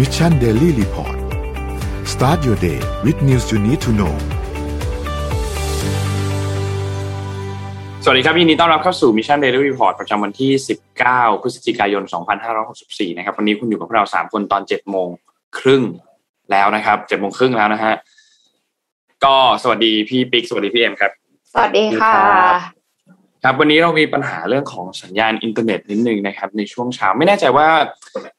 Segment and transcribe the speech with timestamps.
[0.00, 1.16] Mission Daily Report
[2.12, 4.14] start your day with news you need to know
[8.04, 10.50] สวัสดีครับยินดีต้อนรับเข้าสู่ Mission Daily Report ประจำวันที่
[10.98, 12.02] 19 พฤศจิกายน
[12.60, 15.08] 2564 นะครับ วันนี้คุณอยู่กับพวกเรา 3 คนตอน 7 โมง
[15.58, 15.82] ครึ่ง
[16.50, 17.94] แล้วนะครับ 7 โมงครึ่งแล้วนะฮะ
[19.24, 21.12] ก็สวัสดีพี่ปิ๊ก สวัสดีพี่เอ็มครับ
[21.52, 22.79] สวัสดีค่ะ
[23.44, 27.68] ครับวันนี้เรามีปัญหาเรื่องของสัญญาณอินเทอร์เน็ตนิดนึงนะครับในช่วงเช้าไม่แน่ใจว่า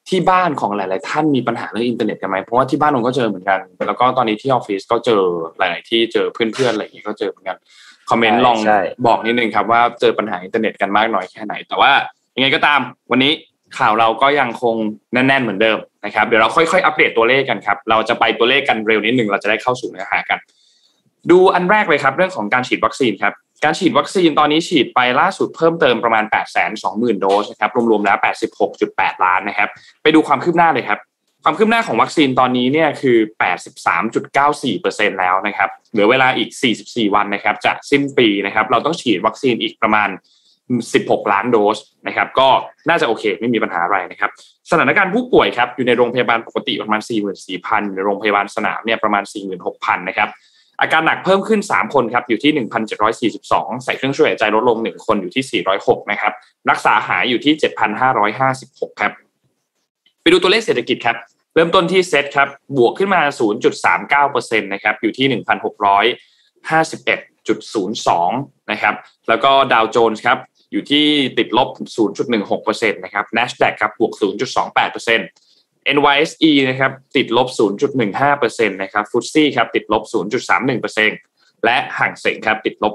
[0.10, 5.22] ที่บ้านของหลาย ๆ ท่านมีปัญหาเรื่องอินเทอร์เน็ตกันไหมเพราะว่าที่บ้านผมก็เจอเหมือนกัน แล้วก็ตอนนี้ที่ออฟฟิศก็เจอ
[5.58, 7.58] หลาย ๆ ที่เจอเพื่อน ๆ อะไรอย่างนี้ก็เจอเหมือนกัน
[8.10, 11.92] คอมเมนต์ลองใช่บอกนิดนึงครับว่าเจอปัญหาอินเทอร์เน็ตกันมากน้อยแค่ไหน แต่ว่า
[12.36, 12.80] ยังไงก็ตาม
[13.12, 13.32] วันนี้
[13.78, 14.76] ข่าวเราก็ยังคง
[15.14, 20.40] แน่น ๆ เหมือนเดิมนะครับเดี๋ยวเราค่อย ๆ อัปเดตตัวเลขกันครับเราจะไปตัวเลขกันเร็วนิดนึงเราจะได้เข้าสู่เนื้อหากัน
[21.32, 23.34] ดูอันแรกเลยครับ เรื่องของการฉีดวัคซีนครับ
[23.64, 28.18] การฉีดวัคซีนตอนนี้ฉีดไปล่าสุดเพิ่มเติมประมาณ 8 2 0 0 0 0 โดสนะครับรวมๆแล้ว
[28.72, 29.70] 86.8 ล้านนะครับ
[30.04, 31.00] ไปดูความคืบหน้าเลยครับ
[31.44, 33.18] ความคืบหน้าของวัคซีนตอนนี้เนี่ยคือ
[33.98, 36.50] 83.94%แล้วนะครับ เหลือเวลาอีก
[36.84, 40.10] 44 วันนะครับจะสิ้นปีนะครับ เราต้องฉีดวัคซีนอีกประมาณ
[40.70, 42.48] 16 ล้านโดสนะครับ ก็
[42.90, 44.32] น่าจะโอเคไม่มีปัญหาอะไรนะครับ
[44.70, 47.02] สถานการณ์ผู้ป่วยครับอยู่ในโรงพยาบาลปกติประมาณ
[47.46, 49.24] 44,000อยู่ในโรงพยาบาลสนามเนี่ยประมาณ
[49.66, 50.30] 46,000 นะครับ
[50.82, 52.52] อาการหนักเพิ่มขึ้น 3 คนครับอยู่ที่
[53.20, 56.34] 1,742 ใส่เครื่องช่วยหายใจลดลง 1 คนอยู่ที่ 406 นะครับ
[56.70, 57.54] รักษาหายอยู่ที่
[58.28, 59.12] 7,556 ครับ
[60.22, 61.18] ไปดูตัวเลขเศรษฐกิจครับ
[61.56, 63.22] เริ่มต้นที่เซตครับ บวกขึ้นมา
[63.92, 68.10] 0.39%นะครับอยู่ที่ 1,651.02
[68.72, 68.96] นะครับ
[69.30, 70.38] แล้วก็ดาวโจนส์ครับ
[70.72, 71.06] อยู่ที่
[71.38, 71.70] ติดลบ
[72.32, 75.51] 0.16%นะครับ NASDAQ ครับบวก 0.28%
[75.96, 77.48] NYSE นะครับติดลบ
[78.10, 80.04] 0.15%นะครับฟุตซี่ครับติดลบ
[80.84, 82.94] 0.31%และห่างเสงครับติดลบ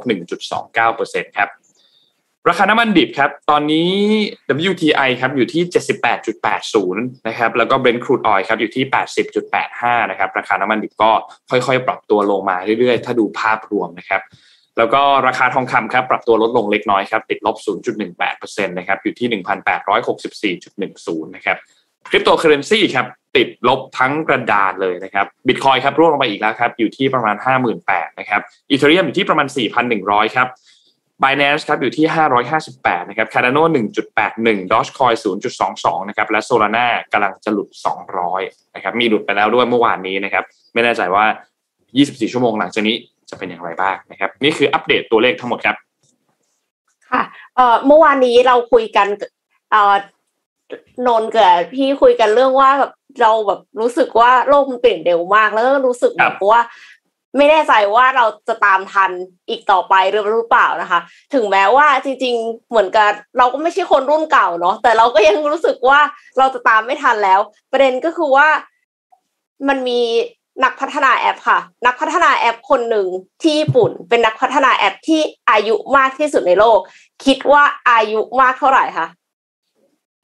[0.68, 1.48] 1.29%ครับ
[2.48, 3.90] ราคาน้ำมันดิบครับตอนนี้
[4.70, 5.62] WTI ครับอยู่ที่
[6.30, 6.94] 78.80
[7.28, 8.84] นะครับแล้วก็ Brent crude oil ครับอยู่ที่
[9.46, 11.10] 80.85 นะครับราคาน้ำมันดิบก็
[11.50, 14.22] ค่อยๆ ปรับตัวลงมาเรื่อยๆ ถ้าดูภาพรวมนะครับ
[14.78, 17.56] แล้วก็ราคาทองคำครับปรับตัวลดลงเล็กน้อยครับติดลบ
[18.06, 19.42] 0.18%นะครับอยู่ที่
[20.62, 21.56] 1,864.10 นะครับ
[22.10, 23.06] คริปโตเคอเรนซีครับ
[23.36, 27.36] ติดลบทั้งกระดานเลยนะครับบิตคอยครับร่วงลงไปอีกแล้วครับอยู่ที่ประมาณ
[27.78, 28.40] 58,000นะครับ
[28.70, 29.46] อีเทเรียมอยู่ที่ประมาณ
[29.92, 30.48] 4,100 ครับ
[31.22, 32.06] Binance ครับอยู่ที่
[32.58, 33.62] 558 นะครับ Cardano
[34.16, 35.16] 1.81 Dogecoin
[35.62, 37.68] 0.22 นะครับ และ Solana กำลังจะหลุด
[38.22, 41.24] 200 นะครับ มีหลุดไปแล้วด้วยเมื่อวานนี้นะครับ ไม่แน่ใจว่า
[41.78, 42.96] 24 ชั่วโมงหลังจากนี้
[43.30, 45.76] จะเป็นอย่างไรบ้างนะครับ นี่คืออัปเดตตัวเลขทั้งหมดครับ
[47.10, 47.22] ค่ะ
[47.56, 49.06] เอ่อเมื่อวานนี้เราคุยกัน
[49.70, 49.94] เอ่อ
[51.06, 56.60] นนท์กับพี่คุยกันเรื่องว่าแบบเราแบบรู้สึกว่าโลกมันเปลี่ยนเร็วมากแล้วก็รู้สึกคแบรับบว่า
[57.36, 59.10] ไม่แน่ใจว่าเราจะตามทัน
[59.48, 61.00] อีกต่อไปหรือหรือเปล่านะคะ
[61.34, 66.00] ถึงแม้ว่าจริง ๆ เหมือนกันเราก็ไม่ใช่คนรุ่นเก่าเนาะแต่เราก็ยังรู้สึกว่า
[66.38, 67.40] เราจะตามไม่ทันแล้ว
[67.72, 68.48] ประเด็นก็คือว่า
[69.68, 70.00] มันมี
[70.64, 73.06] นักพัฒนาแอปค่ะ นักพัฒนาแอปคนหนึ่ง
[73.42, 76.78] ที่ญี่ปุ่น เป็นนักพัฒนาแอปที่อายุมากที่สุดในโลก
[77.24, 79.06] คิดว่าอายุมากเท่าไหร่คะ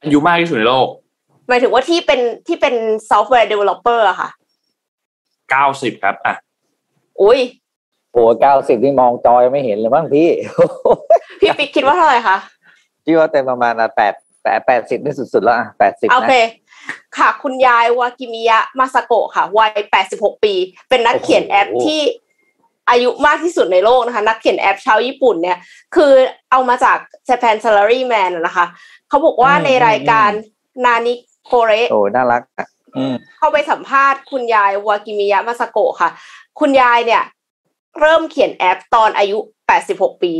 [0.03, 0.87] อายุมากที่สุดในโลก
[1.47, 2.75] หมายถึงว่าที่เป็นที่เป็น
[3.09, 4.29] software developer อะค่ะ
[5.35, 6.35] 90ครับ อะ
[7.21, 7.39] อุ้ย
[8.11, 10.29] โอ้เก้าสิบนี่มองจอไม่เห็นเลยมั้งพี่
[11.39, 12.37] พี่ปิ๊กคิดว่าเท่าไหร่คะ
[13.03, 16.33] พี่ว่าเต็มประมาณแปดแปดแปดสิบนี่สุดๆแล้วอะแปดสิบโอนะเค
[17.17, 19.71] ค่ะ คุณยายวากิมิยะมาซาโกะค่ะ วัย
[20.09, 20.53] 86ปี
[20.89, 22.01] เป็นนักเขียนแอปที่
[22.89, 25.57] อายุมากที่สุดในโลกนะคะ นักเขียนแอปชาวญี่ปุ่นเนี่ย
[25.95, 26.13] คือ
[26.51, 26.97] เอามาจาก
[27.29, 28.65] Japan Salary Man อะนะคะ
[29.13, 30.29] เขาบอกว่าในรายการ
[30.85, 31.13] นานิ
[31.45, 36.09] โคเรโอ้น่ารักอะอืมเข้าไปสัมภาษณ์คุณยายวากิมิยะมาซาโกะค่ะ
[36.59, 37.23] คุณยายเนี่ย
[37.99, 39.37] เริ่มเขียนแอปตอนอายุ
[39.81, 40.33] 86 ปี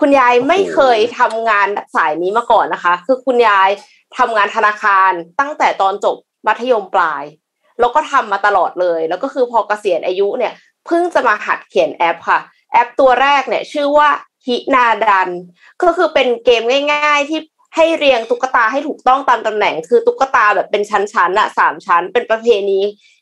[0.00, 3.70] คุณยายไม่เคยทำงานสายนี้มาก่อนนะคะ คือคุณยาย
[4.18, 6.16] ทำงานธนาคารตั้งแต่ตอนจบ
[6.46, 7.24] มัธยมปลาย
[7.80, 10.52] แล้วก็ทำมาตลอดเลย แล้วก็คือพอเกษียณอายุเนี่ย
[10.86, 12.40] เพิ่งจะมาหัดเขียนแอปค่ะ
[12.72, 14.08] แอปตัวแรกเนี่ย ชื่อว่า
[14.46, 15.30] ฮินาดัน
[15.82, 17.40] ก็คือเป็นเกมง่าย ๆ ที่
[17.76, 22.80] ให้เรียงตุ๊กตาให้ถูกต้องตามตำแหน่ง คือตุ๊กตาแบบเป็นชั้นๆอะสามชั้น เป็นประเพณี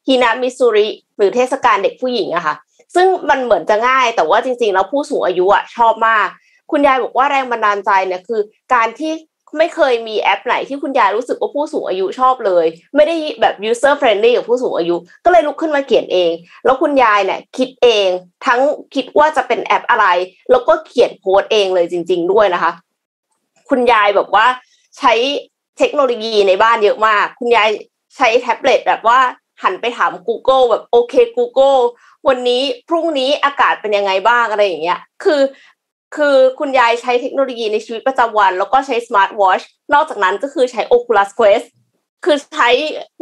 [0.09, 2.55] ฮินามิซูริหรือเทศกาลเด็กผู้หญิงอะค่ะ
[2.95, 6.27] ซึ่งมันเหมือนจะง่าย แต่ว่าจริงๆแล้วผู้สูงอายุอะชอบมาก
[6.71, 8.41] คุณยายบอกว่าแรงบันดาลใจเนี่ยคือ
[8.75, 9.13] การที่
[9.59, 16.31] ไม่เคยมีแอปไหนที่คุณยายรู้สึกว่าผู้สูงอายุชอบเลย ไม่ได้แบบ user friendly กับผู้สูงอายุ ก็เลยลุกขึ้นมาเขียนเอง
[16.65, 18.09] แล้วคุณยายเนี่ยคิดเอง
[18.47, 18.61] ทั้ง
[18.95, 20.07] คิดว่าจะเป็นแอปอะไร
[20.51, 22.73] แล้วก็เขียนโค้ดเองเลยจริง ๆ ด้วยนะคะ
[23.71, 24.47] คุณยายแบบว่า
[24.99, 25.13] ใช้
[25.79, 27.69] เทคโนโลยีในบ้านเยอะมาก คุณยาย
[28.17, 29.19] ใช้แท็บเล็ตแบบว่า
[29.63, 31.81] หันไปถาม Google แบบโอเค Google
[32.29, 35.43] วันนี้พรุ่งนี้อากาศเป็นยังไงบ้างอะไรอย่างเงี้ย คือ
[36.17, 39.61] คือคุณยายใช้เทคโนโลยีในชีวิตประจำวัน แล้วก็ใช้สมาร์ทวอช
[39.95, 41.67] นอกจากนั้นก็คือใช้ Oculus Quest
[42.25, 42.69] คือใช้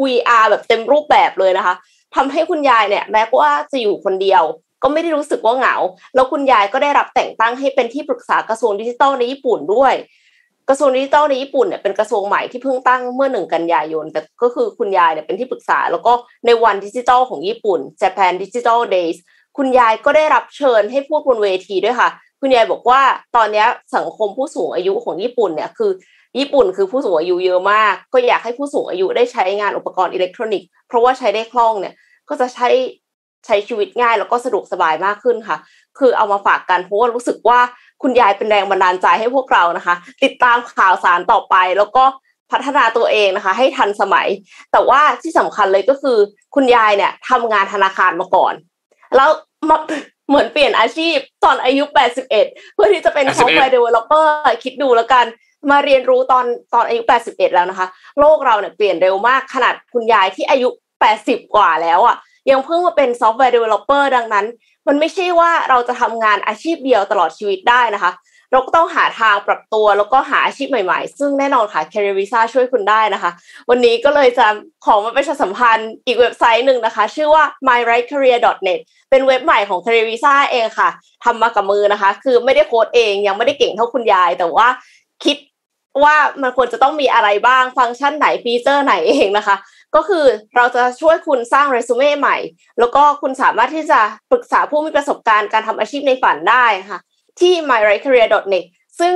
[0.03, 1.75] VR แบบเต็มรูปแบบเลยนะคะ
[2.15, 4.43] ทำให้คุณยายเนี่ยแม้ว่าจะอยู่คนเดียว
[4.83, 5.77] ก็ไม่ได้รู้สึกว่าเหงา
[6.15, 9.95] แล้วคุณยายก็ได้รับแต่งตั้งให้เป็นที่ปรึกษากระทรวงดิจิทัลในญี่ปุ่นด้วย
[10.69, 16.13] กระทรวงดิจิทัลในญี่ปุ่นเนี่ยเป็นกระทรวงใหม่ที่เพิ่งตั้งเมื่อหนึ่งกันยายน แต่ก็คือคุณยายเนี่ยเป็นที่ปรึกษา แล้วก็
[16.47, 19.17] ในวันดิจิทัลของญี่ปุ่น Japan Digital Days
[19.57, 22.11] คุณยายก็ได้รับเชิญให้พูดบนเวทีด้วยค่ะ
[22.41, 23.01] คุณยายบอกว่า
[23.37, 23.65] ตอนนี้
[23.97, 25.91] สังคมผู้สูงอายุของญี่ปุ่นเนี่ยคือ
[26.39, 31.95] ญี่ปุ่นคือผู้สูงอายุเยอะมาก ก็อยากให้ผู้สูงอายุได้ใช้งานอุปกรณ์อิเล็กทรอนิกส์เพราะว่าใช้ได้คล่องเนี่ย
[32.29, 32.69] ก็จะใช้
[33.47, 35.57] ใช้ชีวิตง่ายแล้วก็สะดวกสบายมากขึ้นค่ะ
[35.99, 37.61] คือเอามาฝากกันเพราะว่ารู้สึกว่า
[38.03, 42.05] คุณยายเป็นแรงบันดาลใจให้พวกเรานะคะ ติดตามข่าวสารต่อไปแล้วก็
[42.51, 44.29] พัฒนาตัวเองนะคะ ให้ทันสมัย
[44.73, 46.19] แต่ว่าที่สำคัญเลยก็คือ
[46.55, 48.55] คุณยายเนี่ยทำงานธนาคารมาก่อน
[49.17, 49.29] แล้ว
[49.69, 49.77] มา
[50.29, 54.33] เหมือนเปลี่ยนอาชีพตอนอายุ 81 เพื่อที่จะเป็น software developer
[54.65, 55.25] คิดดูแล้วกัน
[55.71, 56.45] มาเรียนรู้ตอน
[56.75, 57.87] ตอนอายุ 81 แล้วนะคะ
[58.21, 60.69] โลกเราเนี่ยเปลี่ยนเร็วมากขนาดคุณยายที่อายุ
[61.13, 62.17] 80 กว่าแล้วอะ
[62.51, 64.47] ยังเพิ่งมาเป็น software developer ดังนั้น
[64.88, 68.12] มันไม่ใช่ว่าเราจะทำงานอาชีพเดียวตลอดชีวิตได้นะคะ
[68.53, 73.31] เราก็ต้องหาทางปรับตัวแล้วก็หาอาชีพใหม่ๆ ซึ่งแน่นอนค่ะ Career Visa ช่วยคุณได้นะคะ
[73.71, 74.47] วันนี้ก็เลยจะ
[74.85, 78.81] ขอมาประชาสัมพันธ์อีกเว็บไซต์หนึ่งนะคะ ชื่อว่า myrightcareer.net
[79.11, 80.88] เป็นเว็บใหม่ของ Career Visa เองค่ะ
[81.25, 84.69] ทำมากับมือนะคะ คือไม่ได้โค้ดเองยังไม่ได้เก่งเท่าคุณยาย แต่ว่า
[85.25, 85.37] คิด
[86.05, 89.56] ว่ามันควรจะต้องมีอะไรบ้างฟังก์ชันไหนฟีเจอร์ไหนเองนะคะ
[89.94, 90.25] ก็คือ
[90.56, 92.37] เราจะช่วยคุณสร้างเรซูเม่ใหม่
[92.79, 94.00] แล้วก็คุณสามารถที่จะ
[94.31, 97.00] ปรึกษาผู้มีประสบการณ์การทำอาชีพในฝันได้ค่ะ
[97.41, 98.65] ที่ myricareer.net
[99.00, 99.15] ซึ่ง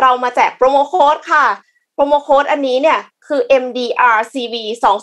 [0.00, 1.46] เรามาแจกโปรโมโค้ดค่ะ
[1.94, 2.98] โปรโมโค้ดอันนี้เนี่ย
[3.28, 4.54] คือ MDRCV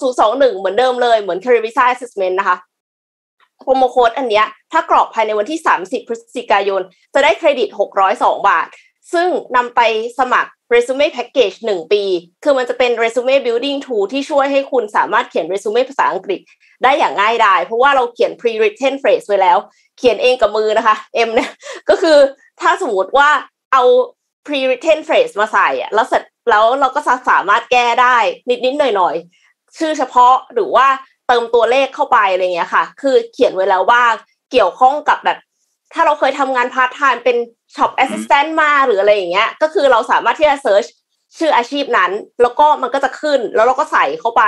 [0.07, 2.57] 2021เหมือนเดิมเลย เหมือน Career Visa Assessment นะคะ
[3.63, 6.81] โปรโมโค้ดอันเนี้ยถ้ากรอกภายในวันที่ 30 พฤศจิกายน
[7.13, 7.69] จะได้เครดิต
[8.09, 8.67] 602 บาท
[9.13, 9.81] ซึ่งนำไป
[10.19, 12.03] สมัคร Resume Package 1 ปี
[12.43, 16.39] คือมันจะเป็น Resume Building Tool ที่ช่วยให้คุณสามารถเขียน Resume ภาษาอังกฤษ
[16.83, 19.57] ได้อย่างง่ายดาย เพราะว่าเราเขียน pre-written phrase ไว้แล้ว
[19.97, 20.95] เขียนเองกับมือนะคะ
[21.27, 21.51] M เนี่ย
[21.89, 22.17] ก็คือ
[22.61, 23.29] ถ้าสมมติว่า
[23.73, 23.83] เอา
[24.45, 26.99] pre-written phrase มาใส่อะแล้วเสร็จแล้วเราก็
[27.29, 28.17] สามารถแก้ได้
[28.65, 30.87] นิดๆหน่อยๆ ชื่อเฉพาะหรือว่า
[31.27, 34.03] เติมตัวเลขเข้าไปอะไรเงี้ยค่ะ คือเขียนไว้แล้วว่า
[34.51, 35.37] เกี่ยวข้องกับแบบ
[35.93, 37.37] ถ้าเราเคยทำงานพาร์ทไทม์เป็น
[37.75, 40.85] shop assistant มาหรืออะไรอย่างเงี้ย ก็คือเราสามารถที่จะ search
[41.37, 42.11] ชื่ออาชีพนั้น
[42.41, 44.43] แล้วก็มันก็จะขึ้นแล้วเราก็ใส่เข้าไป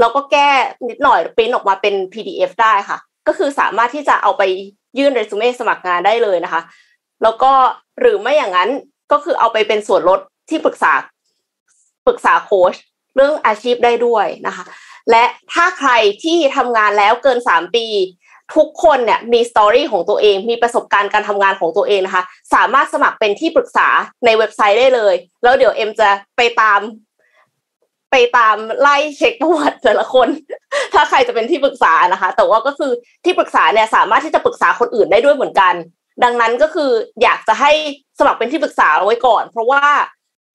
[0.00, 0.48] แล้วก็แก้
[0.88, 4.42] นิดหน่อยปริ้นออกมาเป็น PDF ได้ค่ะ ก็คือสามารถที่จะเอาไป
[4.98, 6.62] ยื่นเรซูเม่สมัครงานได้เลยนะคะ
[7.22, 7.52] แล้วก็
[8.00, 8.70] หรือไม่อย่างนั้น
[9.12, 10.20] ก็คือเอาไปเป็นส่วนลด
[10.50, 10.92] ที่ปรึกษา
[12.06, 12.74] ปรึกษาโค้ช
[13.16, 14.64] เรื่องอาชีพได้ด้วยนะคะ
[15.10, 15.90] และถ้าใคร
[16.24, 17.86] ที่ทำงานแล้วเกินสามปี
[18.56, 22.22] ทุกคนเนี่ยมี story ของตัวเอง มีประสบการณ์การทำงานของตัวเองนะคะ
[22.54, 23.88] สามารถสมัครเป็นที่ปรึกษา
[24.24, 26.80] ในเว็บไซต์ได้เลย แล้วเดี๋ยวเอ็มจะไปตาม
[28.10, 30.28] ไปตามไล่เช็คประวัติแต่ละคน
[30.94, 32.92] ถ้าใครจะเป็นที่ปรึกษานะคะ แต่ว่าก็คือ
[33.24, 35.74] ที่ปรึกษาเนี่ยสามารถที่จะปรึกษาคนอื่นได้ด้วยเหมือนกัน
[36.24, 36.90] ดังนั้นก็คือ
[37.22, 37.72] อยากจะให้
[38.18, 39.84] สมัครเป็นที่ปรึกษาเอาไว้ก่อน เพราะว่า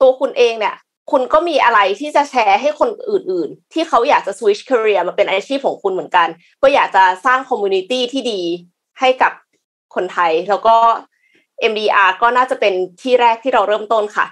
[0.01, 0.75] ตัวคุณเองเนี่ย
[1.11, 6.27] คุณก็มีอะไรที่จะแชร์ให้คนอื่น ๆ ที่เขาอยากจะ switch career มาเป็นอาชีพของคุณเหมือนกัน
[6.61, 8.41] ก็อยากจะสร้าง community ที่ดี
[8.99, 9.31] ให้กับ
[9.95, 10.75] คนไทย แล้วก็
[11.71, 14.25] MDR ก็น่าจะเป็นที่แรกที่เราเริ่มต้นค่ะ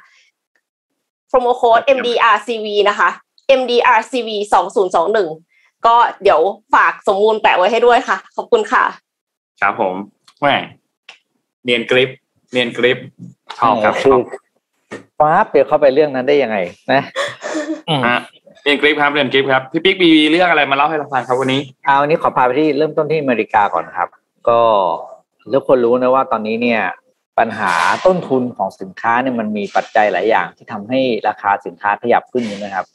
[1.29, 3.09] promo code MDRCV นะคะ
[3.59, 4.29] MDRCV
[5.07, 6.41] 2021ก็เดี๋ยว
[6.73, 8.83] ฝากสมมูลแปะไว้ให้ด้วยค่ะ ขอบคุณค่ะ
[9.61, 9.95] ครับผม
[10.39, 10.47] แหม
[11.63, 12.09] เนียนกริป
[12.51, 12.99] เนียนกริป
[13.59, 14.23] ชอบครับชคืออบ
[15.19, 16.57] ฟ้าเปลี่ยนเข้าไปเรื่องนั้นได้ยังไง
[16.91, 17.01] นะ
[17.89, 18.19] อืมฮะ
[18.63, 24.09] เรียนกริปครับเรียนกริปครับพี่ปิ๊กมีเรื่องอะไรมาเล่าให้เราฟังครับวันนี้เอาวันนี้ขอพาไปที่เริ่มต้นที่อเมริกาก่อนครับ
[24.49, 24.59] ก็
[25.53, 26.81] ทุกคนรู้นะว่าตอนนี้เนี่ย
[27.39, 27.73] ปัญหา
[28.05, 32.85] ต้นทุนของสินค้าเนี่ยมันมีปัจจัยหลายอย่าง ที่ทำให้ราคาสินค้าขยับขึ้นใช่ไหมครับ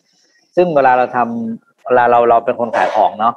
[0.57, 3.35] ซึ่งเวลาเราทำเวลาเราเราเป็นคนขายของเนาะ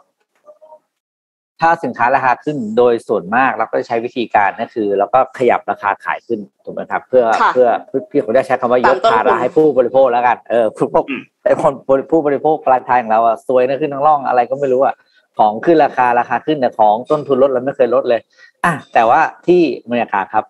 [1.62, 11.74] ถ้าสินค้าราคาขึ้นโดยส่วนมากเราก็จะใช้วิธีการก็คือเราก็ขยับราคาขายขึ้นถูกไหมครับ เพื่อค่ะเพื่อเพื่อพี่ผมจะใช้คำว่ายกตามต้นภาทุระนให้ผู้บริโภคแล้วกันเออผู้บริโภคอืมไอ้คน
[12.12, 14.96] ผู้บริโภคปลายทางของเราอะซวยนะขึ้นทั้งร่องอะไรก็ไม่รู้อะ
[15.38, 18.20] ของขึ้นราคาราคาขึ้นแต่ของต้นทุนลดเราไม่เคยลดเลย
[18.66, 20.44] อะแต่ว่าที่อเมริกาครับ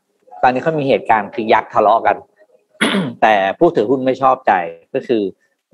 [0.43, 2.15] ตอนนี้เขามีเหตุการณ์คือยักษ์ทะเลาะกัน
[3.21, 4.53] แต่ผู้ถือหุ้นไม่ชอบใจ
[4.93, 5.21] ก็คือ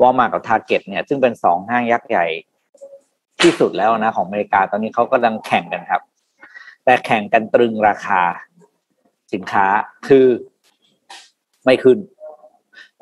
[0.02, 2.26] วอลมาร์กับ Target เนี่ย ซึ่งเป็นสองห้างยักษ์ใหญ่
[3.42, 6.02] ที่สุดแล้วนะของอเมริกาตอนนี้เขากำลังแข่งกันครับ
[6.86, 8.22] แต่แข่งกันตรึงราคา
[9.34, 9.66] สินค้า
[10.08, 10.28] คือ
[11.66, 11.98] ไม่ขึ้น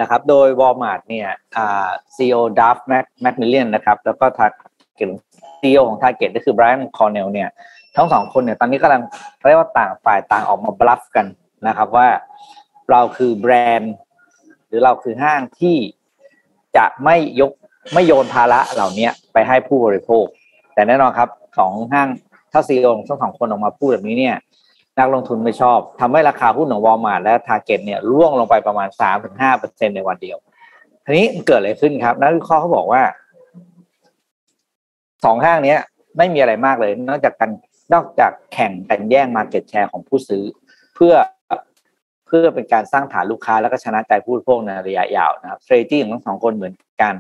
[0.02, 4.56] นะครับ โดยวอลมาร์เนี่ยอ่า CEO Doug Mc McMillon นะครับ แล้วก็ทาร์
[4.96, 5.10] เก็ต
[5.62, 7.50] CEO ของ Target ก็คือ Brian Cornell เนี่ย
[7.96, 9.02] ทั้งสองคนเนี่ย ตอนนี้กำลัง
[9.48, 11.26] เรียกว่าต่างฝ่ายต่างออกมา bluff กัน
[11.68, 12.08] นะครับว่า
[12.92, 13.94] เราคือแบรนด์
[14.68, 15.78] หรือเราคือห้างที่
[16.78, 17.52] จะไม่ยก
[17.94, 20.26] ไม่โยนภาระเหล่านี้ ไปให้ผู้บริโภค
[20.74, 22.08] แต่แน่นอนครับของห้าง
[22.52, 24.36] ถ้า CEO ทั้งสองคนออกมาพูดแบบนี้เนี่ย
[25.00, 30.38] นักลงทุนไม่ชอบทำให้ราคาหุ้นของวอลมาร์และ Target เนี่ยร่วงลงไปประมาณสามถึงห้าเปอร์เซ็นต์ในวันเดียว
[31.06, 33.02] ทีนี้เกิดอะไรขึ้นครับ นักวิเคราะห์เขาบอกว่า
[35.26, 35.80] สองห้างเนี้ย
[36.18, 37.52] ไม่มีอะไรมากเลย นอกจากกัน
[37.94, 40.44] นอกจากแข่งกันแย่ง market share ของผู้ซื้อ
[40.96, 41.14] เพื่อ
[42.28, 47.14] เพื่อเป็นการสร้างฐานลูกค้าแล้วก็ชนะใจผู้บริโภคในระยะยาวนะครับ strategy ของทั้งสองคนเหมือนกัน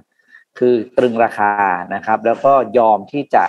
[0.57, 1.51] คือตรึงราคา
[1.95, 3.45] นะครับ แล้วก็ยอมที่จะ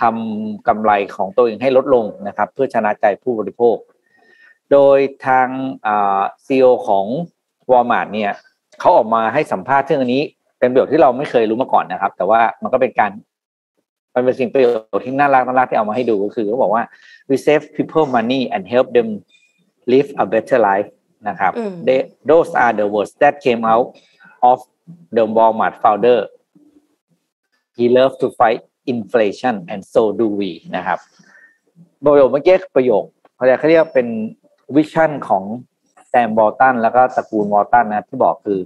[0.00, 3.76] ทำกำไรของตัวเองให้ลดลงนะครับ เพื่อชนะใจผู้บริโภค
[4.72, 5.48] โดยทาง
[6.46, 7.06] ซีอของ
[7.70, 8.32] วอลมาร์ทเนี่ย
[8.80, 10.22] เขาออกมาให้สัมภาษณ์เรื่องนี้
[10.58, 13.10] เป็นประโยชน์ที่เราไม่เคยรู้มาก่อนนะครับ แต่ว่ามันก็เป็นการ
[14.14, 16.82] มันเป็นสิ่งประโยชน์ที่น่ารักน่ารักที่เอามาให้ดูก็คือเขาบอกว่า
[17.28, 19.08] we save people money and help them
[19.92, 20.90] live a better life
[21.28, 21.52] นะครับ
[21.86, 21.98] They,
[22.30, 23.86] those are the words that came out
[24.50, 24.58] of
[25.16, 26.18] the Walmart founder
[27.76, 28.60] he loves to fight
[28.94, 30.98] inflation and so do we นะครับ
[32.04, 34.08] ประโยคเมื่อกี้ประโยคเขาเรียกเรียกเป็น
[34.76, 35.44] vision ของ
[36.08, 38.60] Sam Walton แล้วก็ตระกูล Walton นะที่บอกคือ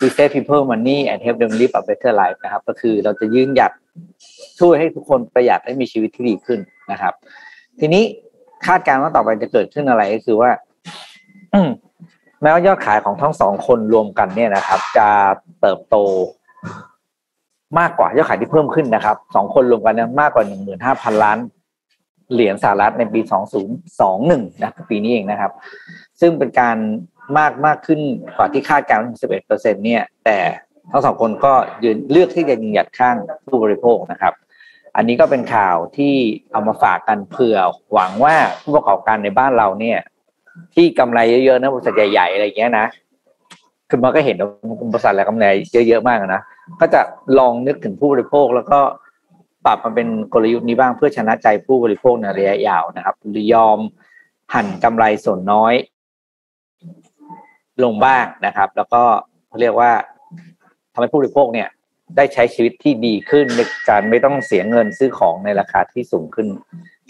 [0.00, 3.72] we save people money and help them live a better life นะครับ ก็คือเราจะยืนหยัด
[4.58, 6.60] ช่วยให้ทุกคนประหยัดให้มีชีวิตที่ดีขึ้น
[6.92, 7.14] นะครับ
[7.80, 8.04] ทีนี้
[8.66, 10.50] คาดการณ์ว่าต่อไปจะเกิดขึ้นอะไรก็คือว่า
[12.42, 15.08] แม้ว่ายอดขายของทั้งสองคนรวมกันเนี่ยนะครับ จะ
[15.60, 15.96] เติบโต
[17.78, 21.38] มากกว่ายอดขายที่เพิ่มขึ้นนะครับสองคนรวมกันเนี่ยมากกว่าหนึ่งหมื่นห้าพันล้าน
[22.32, 25.52] เหรียญสหรัฐในปีสองศูนย์สองหนึ่งนะปีนี้เองนะครับ
[26.20, 26.76] ซึ่งเป็นการ
[27.38, 28.00] มากมากขึ้น
[28.36, 30.38] กว่าที่คาดการณ์สิบเอ็ดเปอร์เซ็นเนี่ย แต่
[30.90, 31.52] ทั้งสองคนก็
[31.84, 33.16] ยืนเลือกที่จะยืนหยัดข้าง
[33.48, 34.34] ผู้บริโภคนะครับ
[34.96, 36.14] อันนี้ก็เป็นข่าวที่
[36.52, 37.58] เอามาฝากกันเผื่อ
[37.92, 39.98] หวังว่าผู้ประกอบการในบ้านเราเนี่ย
[40.74, 42.86] ที่กำไรเยอะๆนะบริษัทใหญ่ๆอะไรอย่างเงี้ยนะ
[43.88, 44.48] คือมันก็เห็นว่า
[44.92, 45.46] บริษัทอะไรกำไร
[45.88, 46.42] เยอะๆมากนะ
[46.80, 47.00] ก็จะ
[47.38, 48.80] ลองนึกถึงผู้บริโภคแล้วก็
[49.66, 53.78] ปรับมาเป็นกลยุทธ์นี้บ้างเพื่อชนะใจผู้บริโภคในระยะยาวนะครับหรือยอม
[54.54, 55.74] หั่นกำไรส่วนน้อย
[57.84, 59.02] ลงบ้างนะครับ แล้วก็
[59.48, 59.90] เขาเรียกว่า
[60.92, 61.68] ทำให้ผู้บริโภคเนี่ย
[62.16, 66.48] ได้ใช้ชีวิตที่ดีขึ้นในการไม่ต้องเสียเงินซื้อของในราคาที่สูงขึ้น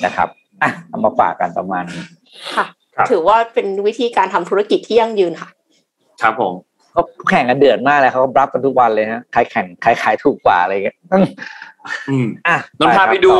[0.04, 0.28] นะครับ
[0.62, 2.04] อะเอามาฝากกันประมาณนี้
[2.54, 2.66] ค่ะ
[3.10, 5.48] ถือว่าเป็นวิธีการทำธุรกิจที่ยั่งยืนค่ะ
[6.22, 6.52] ครับผม
[6.94, 13.32] ก็แข่งกันเดือดมากเลยเขารับกันทุกวันเลยฮะใครแข่งใครขายถูกกว่าอะไรเงี้ยอืมอะนนพาไปดู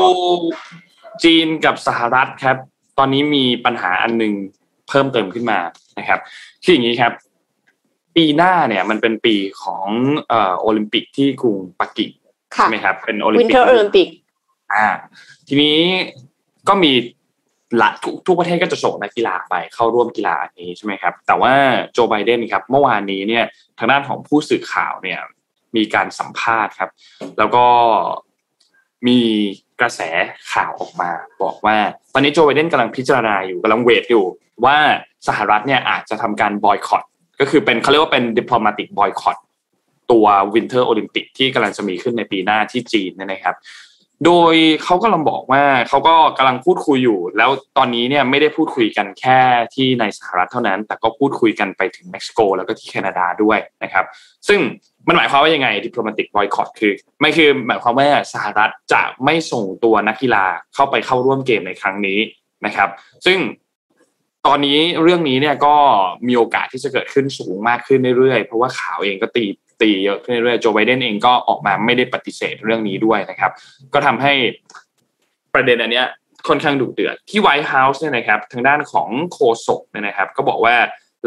[1.25, 2.57] จีนกับสหรัฐครับ
[2.99, 4.33] ตอนนี้มีปัญหาอันหนึ่ง
[4.89, 5.59] เพิ่มเติมขึ้นมา
[5.99, 6.21] นะครับ
[6.65, 7.13] คืออย่างนี้ครับ
[8.17, 9.87] ปีหน้าเนี่ยมันเป็นปีของ
[10.29, 12.11] เอ่อโอลิมปิกที่กรุงปักกิ่ง
[12.57, 14.09] ค่ะใช่ไหมครับ เป็นโอลิมวินปิกเทอร์โอลิมปิก
[14.75, 14.87] อ่า
[15.49, 15.79] ทีนี้
[16.69, 16.93] ก็มี
[17.81, 21.53] ละทุกทุกประเทศก็จะส่งนักกีฬาไปเข้าร่วมกีฬาอันนี้ใช่ไหมครับ แต่ว่า
[21.93, 23.45] โจไบเดนครับเมื่อวานนี้เนี่ย
[23.79, 25.21] ทางด้านของผู้สื่อข่าวเนี่ย
[25.77, 26.91] มีการสัมภาษณ์ครับ
[27.39, 27.65] แล้วก็
[29.07, 29.21] มี
[29.81, 30.01] กระแส
[30.53, 31.11] ข่าวออกมา
[31.43, 31.77] บอกว่า
[32.13, 34.25] ตอนนี้โจไบเดนกำลังพิจารณาอยู่กำลังเวทอยู่
[34.65, 34.77] ว่า
[35.29, 37.03] สหรัฐเนี่ยอาจจะทำการบอยคอต
[37.41, 39.39] ก็คือเป็นเขาเรียกว่าเป็น diplomatic boycott
[40.13, 43.57] ตัว Winter Olympic ที่กำลังจะมีขึ้นในปีหน้าที่จีนเนี่ยนะครับ
[44.27, 49.39] โดยเขากำลังบอกว่าเขาก็กำลังพูดคุยอยู่ แล้วตอนนี้เนี่ยไม่ได้พูดคุยกันแค่
[49.75, 54.05] ที่ในสหรัฐเท่านั้น แต่ก็พูดคุยกันไปถึงเม็กซิโก แล้วก็ที่แคนาดาด้วยนะครับ
[54.49, 54.61] ซึ่ง
[55.09, 62.19] มันหมายความว่ายังไง diplomatic boycott คือ ไม่คือหมายความว่าสหรัฐจะไม่ส่งตัวนักกีฬาเข้าไปเข้าร่วมเกมในครั้งนี้
[62.67, 62.89] นะครับ
[63.27, 63.39] ซึ่ง
[64.47, 65.77] ตอนนี้เรื่องนี้เนี่ยก็
[66.29, 69.45] มีโอกาสที่จะเกิดขึ้นสูงมากขึ้นเรื่อยๆ เพราะว่าข่าวเองก็ตี
[69.83, 73.53] ตีเยอะขึ้นเรื่อยๆโจไบเดนเองก็ออกมาไม่ได้ปฏิเสธเรื่องนี้ด้วยนะครับ
[73.95, 74.33] ก็ทำให้
[75.55, 76.07] ประเด็นอันเนี้ย
[76.49, 80.77] ค่อนข้างดุเดือดที่ไวท์เฮาส์เนี่ยนะครับ ทางด้านของโคศกเนี่ยนะครับ ก็บอกว่า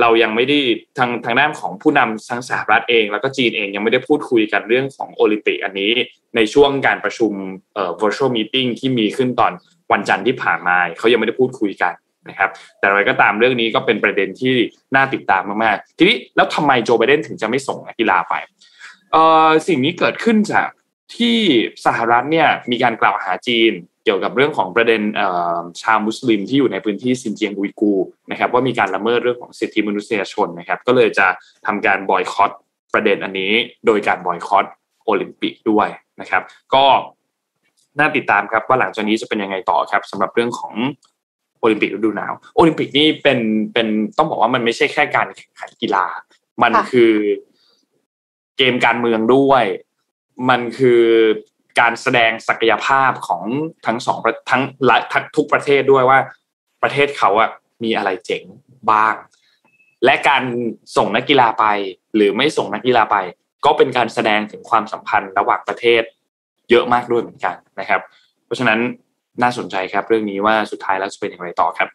[0.02, 0.60] เรายังไม่ได้
[0.98, 5.92] ทางทางด้านของผู้นำทั้งสหรัฐเอง แล้วก็จีนเองยังไม่ได้พูดคุยกันเรื่องของโอลิมปิกอันนี้
[6.36, 7.32] ในช่วงการประชุม
[7.74, 9.52] เอ่อ virtual meeting ที่มีขึ้นตอน
[9.92, 11.94] วันจันทร์ที่ผ่านมาเขายังไม่ได้พูดคุยกัน
[12.30, 14.56] นะครับแต่อะไรก็ตามเรื่องนี้ก็เป็นประเด็นที่
[14.96, 18.34] น่าติดตามมากๆ ทีนี้แล้วทำไมโจไบเดนถึงจะไม่ส่งนักกีฬาไป
[19.12, 20.70] เอ่อสิ่งนี้เกิดขึ้นจาก
[21.18, 21.38] ที่
[21.86, 25.02] สหรัฐเนี่ยมีการกล่าวหาจีนเกี่ยวกับเรื่องของประเด็น
[25.82, 27.94] ชาวมุสลิมที่อยู่ในพื้นที่ซินเจียงอุยกู
[28.32, 31.28] นะครับว่ามีการละเมิดเรื่องของสิทธิมนุษยชนนะครับก็เลยจะ
[31.66, 32.52] ทำการบอยคอต
[32.94, 33.52] ประเด็นอันนี้
[33.86, 34.66] โดยการบอยคอต
[35.06, 35.88] โอลิมปิกด้วย
[36.22, 36.86] นะครับ ก็
[38.00, 40.74] น่าติดตามครับว่าหลังจากนี้จะเป็นยังไงต่อครับสำหรับเรื่องของ
[41.66, 43.40] โอลิมปิกฤดูหนาวโอลิมปิกนี่เป็น
[43.74, 46.06] เป็นต้องบอกว่ามันไม่ใช่แค่การแข่งขันกีฬา
[46.64, 47.14] มันคือ
[48.58, 49.64] เกมการเมืองด้วย
[50.50, 51.04] มันคือ
[51.80, 53.44] การแสดงศักยภาพของ
[53.86, 54.18] ทั้งสอง
[54.50, 56.20] ทั้งละทั้งทุกประเทศด้วยว่า
[56.84, 57.50] ประเทศเขาอะ
[57.84, 58.44] มีอะไรเจ๋ง
[58.92, 59.16] บ้าง
[60.06, 60.44] และการ
[60.98, 61.66] ส่งนักกีฬาไป
[62.16, 63.18] หรือไม่ส่งนักกีฬาไป
[63.66, 66.04] ก็เป็นการแสดงถึงความสัมพันธ์ระหว่างประเทศ
[66.70, 68.02] เยอะมากด้วยเหมือนกันนะครับ
[68.46, 68.80] เพราะฉะนั้น
[69.42, 71.90] น่าสนใจครับ เรื่องนี้ว่าสุดท้ายแล้วจะเป็นอย่างไรต่อครับ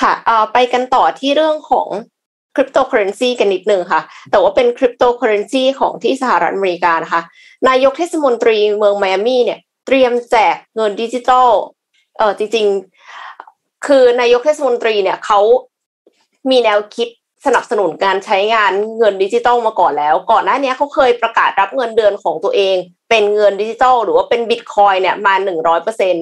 [0.00, 1.88] ค่ะอ่าไปกันต่อที่เรื่องของ
[2.54, 7.22] คริปโตเคอเรนซีกันนิดนึงค่ะ แต่ว่าเป็นคริปโตเคอเรนซีของที่สหรัฐอเมริกานะคะ
[7.68, 11.50] นายกเทศมนตรีเมืองไมอามี่เนี่ย เตรียมแจกเงินดิจิตอล
[12.18, 12.66] เออจริง
[13.26, 15.40] ๆ คือนายกเทศมนตรีเนี่ยเขา
[16.50, 17.08] มีแนวคิด
[17.46, 22.76] สนับสนุนการใช้งานเงินดิจิตอลมาก่อนแล้ว ก่อนหน้านี้เขาเคยประกาศรับเงินเดือนของตัวเอง
[23.10, 26.16] เป็นเงินดิจิตอลหรือว่าเป็นบิตคอยน์เนี่ยมาหนึ่งร้อยเปอร์เซ็นต์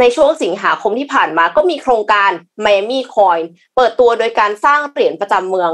[0.00, 2.30] ในช่วงสิงหาคมที่ผ่านมาก็มีโครงการ
[2.64, 3.42] Miami Coin
[3.76, 5.70] เปิดตัวโดยการสร้างเหรียญประจำเมือง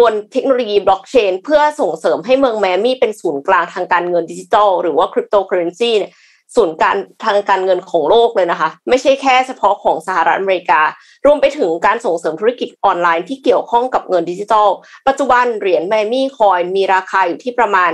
[0.00, 6.12] บนเทคโนโลยีบล็อกเชน เพื่อส่งเสริมให้เมืองไมอามี่เป็นศูนย์กลางทางการเงินดิจิทัล หรือว่าคริปโตเคอเรนซีเนี่ย
[6.56, 10.80] ศูนย์กลางทางการเงินของโลกเลยนะคะ ไม่ใช่แค่เฉพาะของสหรัฐอเมริกา
[11.26, 14.68] รวมไปถึงการส่งเสริมธุรกิจออนไลน์ที่เกี่ยวข้องกับเงินดิจิทัล
[15.08, 17.90] ปัจจุบันเหรียญแมมี่คอยมีราคาอยู่ที่ประมาณ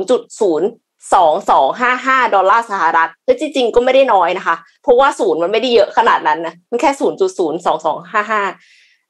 [0.00, 8.42] 0.0สองสองห้าห้าดอลลาร์สหรัฐแต่จริงๆ ก็ไม่ได้น้อยนะคะ เพราะว่าศูนย์มันไม่ได้เยอะขนาดนั้นนะ มันแค่ศูนย์จุดศูนย์สองสองห้าห้า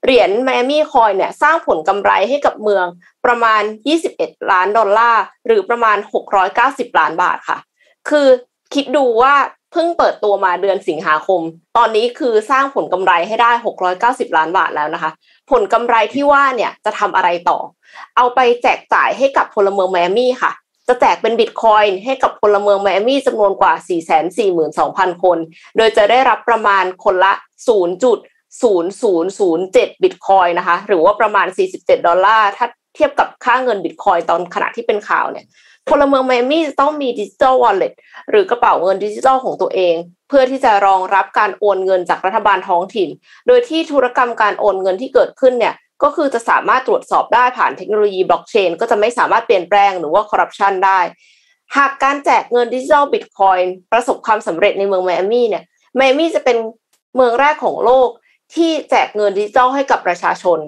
[0.04, 2.86] เหรียญแมมี่คอยเนี่ยสร้างผลกำไรให้กับเมือง
[3.24, 3.62] ประมาณ
[4.06, 5.96] 21 ล้านดอลลาร์ หรือประมาณ
[6.48, 7.58] 690 ล้านบาทค่ะ
[8.08, 8.28] คือ
[8.74, 9.34] คิดดูว่า
[9.72, 11.40] เพิ่งเปิดตัวมาเดือนสิงหาคม
[11.76, 13.50] ตอนนี้คือสร้างผลกำไรให้ได้
[13.94, 15.10] 690 ล้านบาทแล้วนะคะ
[15.50, 17.58] ผลกำไรที่ว่าเนี่ยจะทำอะไรต่อ
[18.16, 20.52] เอาไปแจกจ่ายให้กับพลเมืองแมมี่ค่ะ
[20.88, 23.72] จะแจกเป็นบิตคอยน์ให้กับพลเมืองไมอามี่จำนวนกว่า
[24.52, 25.38] 442,000 คน
[25.76, 27.32] โดยจะได้รับประมาณคนละ
[27.68, 31.46] 0.0007 บิตคอยนะคะ หรือว่าประมาณ
[31.76, 35.46] 47 ดอลลาร์ถ้าเทียบกับค่าเงินบิตคอยตอนขณะที่เป็นข่าวเนี่ย
[35.88, 37.92] พลเมืองไมอามี่จะต้องมี digital wallet
[38.30, 39.94] หรือกระเป๋าเงินดิจิทัลของตัวเอง
[40.28, 43.08] เพื่อที่จะรองรับการโอนเงินจากรัฐบาลท้องถิ่น
[43.46, 51.00] โดยที่ธุรกรรมการโอนเงินที่เกิดขึ้นเนี่ยก็คือจะสามารถตรวจสอบได้ผ่านเทคโนโลยีบล็อกเชนก็จะไม่สามารถเปลี่ยนแปลงหรือว่าคอร์รัปชันได้
[51.76, 55.64] หากการแจกเงินดิจิทัลบิตคอยน์ประสบความสำเร็จในเมืองไมอามี่เนี่ย
[55.96, 56.56] ไมอามี่จะเป็น
[57.16, 58.08] เมืองแรกของโลก
[58.54, 60.58] ที่แจกเงินดิจิทัลให้กับประชาชน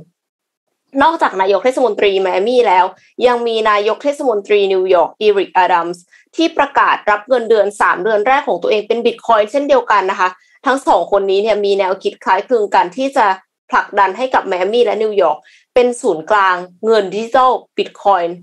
[1.02, 2.84] นอกจากนายกเทศมนตรีไมอามี่แล้ว
[3.26, 6.02] ยังมีนายกเทศมนตรีนิวยอร์กอีริกอาดัมส์
[6.36, 10.28] ที่ประกาศรับเงินเดือน 3 เดือนแรกของตัวเองเป็นบิตคอยน์เช่นเดียวกันนะคะ
[10.66, 13.26] ทั้งสองคนนี้เนี่ยมีแนวคิดคล้ายคลึงกันที่จะ
[13.70, 15.38] ผลักดันให้กับไมอามี่และนิวยอร์ก
[15.74, 18.36] เป็นศูนย์กลางเงินดิจิทัลบิตคอยน์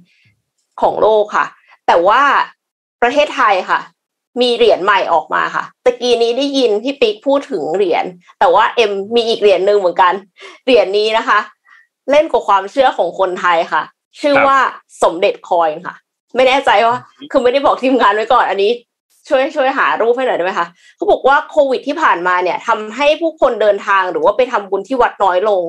[0.81, 1.45] ของโลกค่ะ
[1.87, 2.21] แต่ว่า
[3.01, 3.79] ประเทศไทยค่ะ
[4.41, 8.05] มีเหรียญใหม่ออกมาค่ะตะกี้นี้ได้ยินพี่ปิ๊กพูดถึงเหรียญ
[8.39, 10.13] แต่ว่าเอ็มมีอีกเหรียญหนึ่งเหมือนกัน
[10.65, 11.39] เหรียญนี้นะคะ
[12.11, 13.83] เล่นกับความเชื่อของคนไทยค่ะ
[14.21, 14.57] ชื่อว่า
[15.03, 15.95] สมเด็จคอยค่ะ
[16.35, 16.97] ไม่แน่ใจว่า
[17.31, 18.71] คือไม่ได้บอกทีมงานไว้ก่อนอันนี้
[19.29, 25.63] ช่วยช่วยหารูปให้หน่อยได้ไหมคะเขาบอกว่าโควิดที่ผ่านมาเนี่ยทำให้ผู้คนเดินทางหรือว่าไปทำบุญที่วัดน้อยลง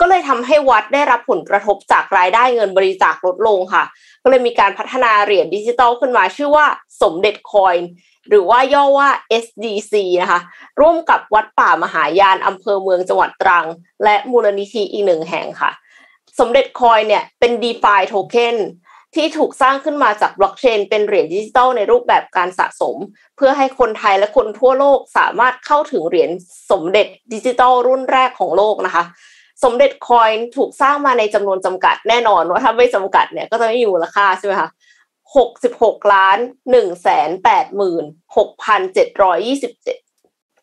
[0.00, 3.84] ก็เลยทำให้วัดได้รับผลกระทบจากรายได้เงินบริจาคลดลงค่ะ
[4.22, 6.66] ก็เลยมีการพัฒนาเหรียญดิจิตอลขึ้นมา ชื่อว่า
[7.02, 7.88] สมเด็จคอยน์
[8.28, 9.08] หรือว่าย่อว่า
[9.44, 10.40] SDC นะคะ
[10.80, 13.66] ร่วมกับวัดป่ามหายานอำเภอเมืองจังหวัดตรัง
[14.04, 15.70] และมูลนิธิอีกหนึ่งแห่งค่ะ
[16.38, 18.56] สมเด็จคอยเนี่ยเป็น DeFi Token
[19.14, 22.96] ที่ถูกสร้างขึ้นมาจากบล็อกเชนเป็นเหรียญดิจิตอลในรูปแบบการสะสม
[23.36, 26.30] เพื่อให้คนไทยและคนทั่วโลกสามารถเข้าถึงเหรียญ
[26.70, 29.04] สมเด็จดิจิตอลรุ่นแรกของโลกนะคะ
[29.64, 34.68] สมเด็จคอยถูกสร้างมาในจำนวนจำกัดแน่นอนว่าถ้าไม่จำกัดเนี่ยก็จะไม่มีมูลค่าใช่ไหมคะ
[35.36, 36.38] หกสิบหกล้าน
[36.70, 38.04] หนึ่งแสนแปดหมื่น
[38.36, 39.98] หกพันเจ็ดร้อยยี่สิบเจ็ด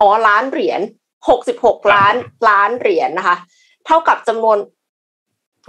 [0.02, 0.82] อ๋อล้านเหรียญ
[1.30, 2.16] หกสิบหกล้าน
[2.50, 3.38] ล้านเหรียญนะคะ
[3.86, 4.58] เท่ากับจำนวน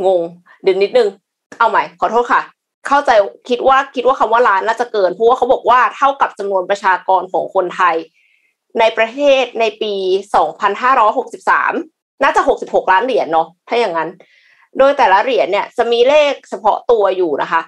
[0.06, 0.20] งง
[0.62, 1.08] เดี๋ยวนิดนึง
[1.58, 2.42] เอาใหม่ ขอโทษค่ะ
[2.88, 3.10] เข้าใจ
[3.48, 7.96] คิดว่าคิดว่าคำว่าล้านน่าจะเกินเพราะว่าเขาบอกว่าเท่ากับจำนวนประชากรของคนไทย
[8.78, 9.94] ในประเทศในปี
[10.88, 14.10] 2563 น่าจะ 66 ล้านเหรียญเนาะถ้าอย่างนั้น
[14.78, 17.60] โดยแต่ละเหรียญเนี่ยจะมีเลขเฉพาะตัวอยู่นะคะ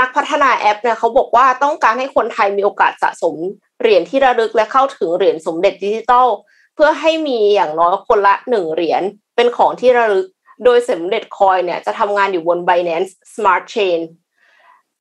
[0.00, 3.36] นักพัฒนาแอปเนี่ยเขาบอกว่าต้องการให้คนไทยมีโอกาสสะสม
[3.80, 6.28] เหรียญที่ระลึกและเข้าถึงเหรียญสมเด็จดิจิตอล
[6.74, 9.02] เพื่อให้มีอย่างน้อยคนละหนึ่งเหรียญ
[9.36, 10.26] เป็นของที่ระลึก
[10.64, 14.00] โดยสมเด็จคอยเนี่ยจะทำงานอยู่บน Binance Smart Chain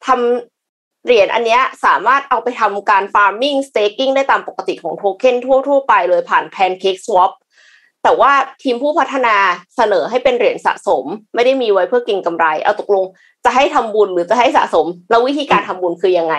[0.05, 5.35] ทำเหรียญอันนี้สามารถเอาไปทำการ farming staking ได้ตามปกติของโทเค็น
[5.67, 7.31] ทั่ว ๆ ไปเลยผ่าน Pancake Swap
[8.03, 8.31] แต่ว่า
[8.63, 9.35] ทีมผู้พัฒนา
[9.75, 13.05] เสนอให้เป็นเหรียญสะสม ไม่ได้มีไว้เพื่อกินกำไร เอาตกลง
[13.45, 16.35] จะให้ทำบุญหรือจะให้สะสม แล้ววิธีการทำบุญคือยังไง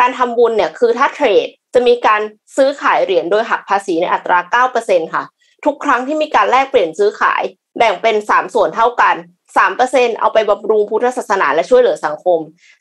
[0.00, 2.20] การทำบุญเนี่ยคือถ้าเทรดจะมีการ
[2.56, 5.24] ซื้อขายเหรียญโดยหักภาษีในอัตรา 9%ค่ะ
[5.64, 7.42] ทุกครั้งที่มีการแลกเปลี่ยนซื้อขาย
[7.78, 9.16] แบ่งเป็น3ส่วนเท่ากัน
[9.56, 12.38] สามเปอร์เซ็นต์เอาไปบำรุงพุทธศาสนาและช่วยเหลือสังคม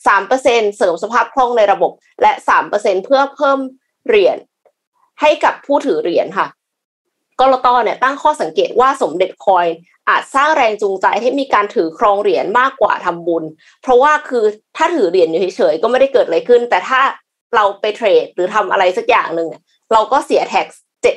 [0.08, 3.60] สามเปอร์เซ็นต์เสริมสภาพคล่องในระบบ และสามเปอร์เซ็นต์เพื่อเพิ่ม
[4.08, 4.38] เหรียญ
[5.21, 6.47] ให้กับผู้ถือเหรียญค่ะ
[7.39, 9.65] ก.ล.ต.เนี่ยตั้งข้อสังเกตว่าสมเด็จ coin
[10.10, 13.43] อาจสร้างแรงจูงใจให้มีการถือครองเหรียญมากกว่าทำบุญ
[13.82, 14.45] เพราะว่าคือ
[14.77, 17.01] ถ้าถือเหรียญอยู่เฉยๆก็ไม่ได้เกิดอะไรขึ้น แต่ถ้า
[17.56, 19.49] เราไปเทรดหรือทำอะไรสักอย่างหนึ่ง
[19.93, 20.67] เราก็เสีย tax
[21.01, 21.15] เจ็ด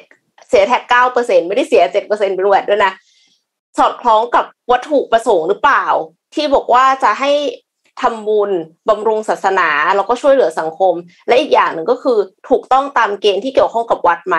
[0.49, 2.93] เสีย tax เก้าเปอร์เซ็นต์ไม่ได้เสียเจ็ดเปอร์เซ็นต์เป็น VAT ด้วยนะ
[3.79, 5.85] สอดคล้องกับวัตถุประสงค์หรือเปล่า
[6.35, 7.33] ที่บอกว่าจะให้
[8.03, 8.51] ทำบุญ
[8.89, 10.95] บำรุงศาสนาแล้วก็ช่วยเหลือสังคม
[11.29, 14.37] และอีกอย่างหนึ่งก็คือถูกต้องตามเกณฑ์ที่เกี่ยวข้องกับวัดไหม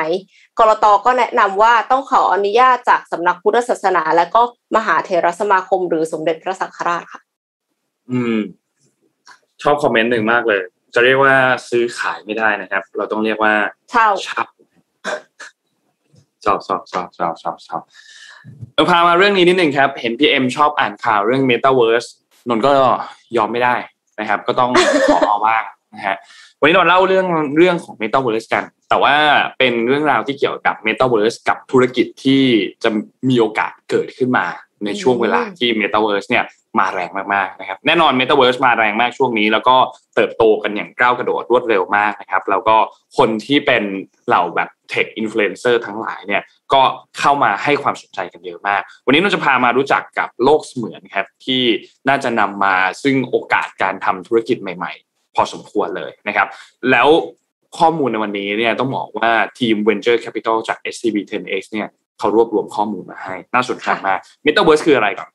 [0.60, 4.42] กรตก็แนะนำว่าต้องขออนุญาตจากสำนักพุทธศาสนา และก็
[4.76, 7.22] มหาเทรสมาคม หรือสมเด็จพระสังฆราชค่ะ
[8.12, 8.38] อืม
[9.62, 10.62] ชอบคอมเมนต์หนึ่งมากเลย
[10.94, 11.36] จะเรียกว่า
[11.70, 13.54] ซื้อขายไม่ได้นะครับ เราต้องเรียกว่า
[13.92, 14.44] เช่าเช่า
[16.46, 17.82] ชอบชอบชอบชอบชอบชอบ
[18.76, 22.06] เออพามาเรื่องนี้นิดหนึ่งครับ เห็นพี่เอ็มชอบอ่านข่าวเรื่องเมตาเวิร์ส
[22.50, 22.72] นนก็
[23.38, 23.76] ยอมไม่ได้
[24.20, 24.70] นะครับ ก็ต้อง
[25.08, 26.18] ขอเอาบ้างนะฮะ
[26.60, 27.28] วันนี้เราเล่าเรื่อง
[27.58, 29.16] เรื่องของเมตาเวิร์สกัน แต่ว่า
[29.58, 32.44] เป็นเรื่องราวที่เกี่ยวกับเมตาเวิร์สกับธุรกิจที่
[32.84, 32.90] จะ
[33.30, 34.46] มีโอกาสเกิดขึ้นมา
[34.86, 36.44] ในช่วงเวลาที่เมตาเวิร์สเนี่ย
[36.80, 39.76] มาแรงมากๆนะครับแน่นอน Metaverse มาแรงมากช่วงนี้ แล้วก็
[40.16, 42.76] เติบโตกันอย่างก้าวกระโดดรวดเร็วมากนะครับแล้วก็
[43.18, 43.84] คนที่เป็น
[44.28, 46.42] เหล่าแบบ tech influencer ทั้งหลายเนี่ย
[46.74, 46.82] ก็
[47.20, 51.64] เข้ามาให้ความสนใจกันเยอะมาก วันนี้เราจะพามารู้จักกับโลกเสมือนครับที่
[52.08, 56.48] น่าจะนำมาซึ่งโอกาสการทำธุรกิจใหม่ ๆ พอสมควรเลยนะครับ
[56.92, 57.08] แล้ว
[57.80, 61.88] ข้อมูลในวันนี้เนี่ยต้องบอกว่าทีม Venture Capital จาก SCB 10X เนี่ย
[62.20, 65.30] เขารวบรวมข้อมูลมาให้ น่าสนใจมาก Metaverse คืออะไรก่อน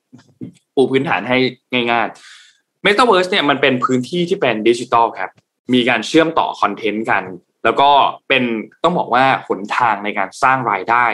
[0.80, 1.36] ปูพื้นฐานให้
[1.72, 5.30] ง่ายๆ Metaverse เนี่ยมันเป็นพื้นที่ที่เป็นดิจิตอลครับ
[5.74, 7.22] มีการเชื่อมต่อคอนเทนต์กัน
[7.64, 7.90] แล้วก็
[8.28, 8.42] เป็น
[8.84, 11.06] ต้องบอกว่าหนทางในการสร้างรายได้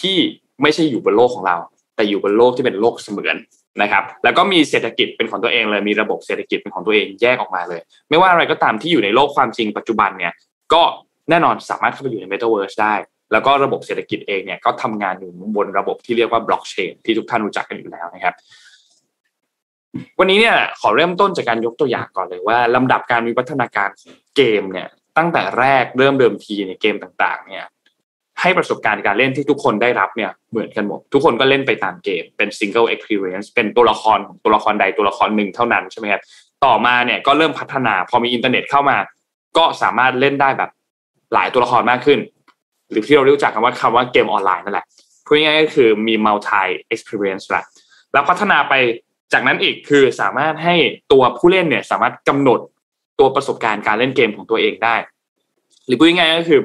[0.00, 0.16] ที่
[0.62, 1.56] ไม่ใช่อยู่บนโลกของเรา
[1.96, 3.36] แต่อยู่บนโลกที่เป็นโลกเสมือน
[3.82, 10.32] นะครับแล้วก็มีเศรษฐกิจเป็นของตัวเองเลยมีระบบเศรษฐกิจเป็นของตัวเองแยกออกมาเลย ไม่ว่าอะไรก็ตามที่อยู่ในโลกความจริงปัจจุบันเนี่ย
[10.72, 10.82] ก็
[11.30, 12.94] แน่นอนสามารถเข้าไปอยู่ใน Metaverse ได้
[13.32, 18.34] แล้วก็ระบบเศรษฐกิจเองเนี่ยก็ทำงานอยู่บนระบบที่เรียกว่าบล็อกเชนที่ทุกท่านรู้จักกันอยู่แล้วนะครับ
[20.18, 23.88] วันนี้เนี่ยขอเริ่มต้นจากการยกตัวอย่างก่อนเลยว่าลำดับการวิวัฒนาการ
[24.36, 27.66] เกมเนี่ยตั้งแต่แรกเริ่มเดิมทีในเกมต่างๆ เนี่ย
[28.40, 36.22] ให้ประสบการณ์การเล่นที่ทุกคนได้รับเนี่ยเหมือนกันหมด ทุกคนก็เล่นไปตามเกมเป็น single experience เป็นตัวละครของตัวละครใดตัวละครหนึ่งเท่านั้นใช่ไหมครับ
[36.64, 38.96] ต่อมาเนี่ยก็เริ่มพัฒนาพอมีอินเทอร์เน็ตเข้ามา
[39.56, 40.70] ก็สามารถเล่นได้แบบ
[41.34, 42.18] หลายตัวละครมากขึ้น
[42.90, 44.86] หรือที่เรารู้จักกันว่าคำว่าเกมออนไลน์นั่นแหละ
[45.26, 47.62] พูดง่ายๆก็คือมี multi experience ละ
[48.12, 48.74] แล้วพัฒนาไป
[49.32, 50.74] จากนั้นอีกคือสามารถให้
[51.12, 52.60] ตัวผู้เล่นเนี่ย สามารถกำหนด
[53.18, 54.96] ตัวประสบการณ์การเล่นเกมของตัวเองได้
[55.86, 56.60] หรือพูดง่ายๆก็คือ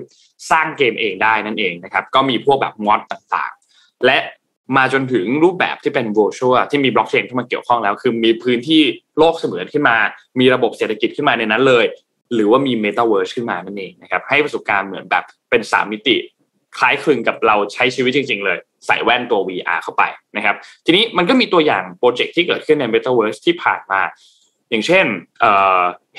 [0.52, 4.18] สร้างเกมเองได้นั่นเองนะครับ ก็มีพวกแบบมอดต่างๆ และ
[4.78, 8.82] มาจนถึงรูปแบบที่เป็น virtual ที่มีบล็อกเชนเข้ามาเกี่ยวข้องแล้ว คือมีพื้นที่
[9.18, 9.98] โลกเสมือนขึ้นมา
[10.40, 11.86] มีระบบเศรษฐกิจขึ้นมาในนั้นเลย
[12.34, 16.16] หรือว่ามี Metaverse ขึ้นมานั่นเองนะครับ ให้ประสบการณ์เหมือนแบบเป็นสามมิติ
[16.78, 20.04] คล้ายคลึงกับเราใช้ชีวิตจริง ๆ เลย ใส่แว่นตัว VR เข้าไป
[20.38, 20.56] นะครับ
[20.86, 24.02] ทีนี้มันก็มีตัวอย่างโปรเจกต์ที่เกิดขึ้นใน Metaverse ที่ผ่านมา
[24.70, 25.06] อย่างเช่น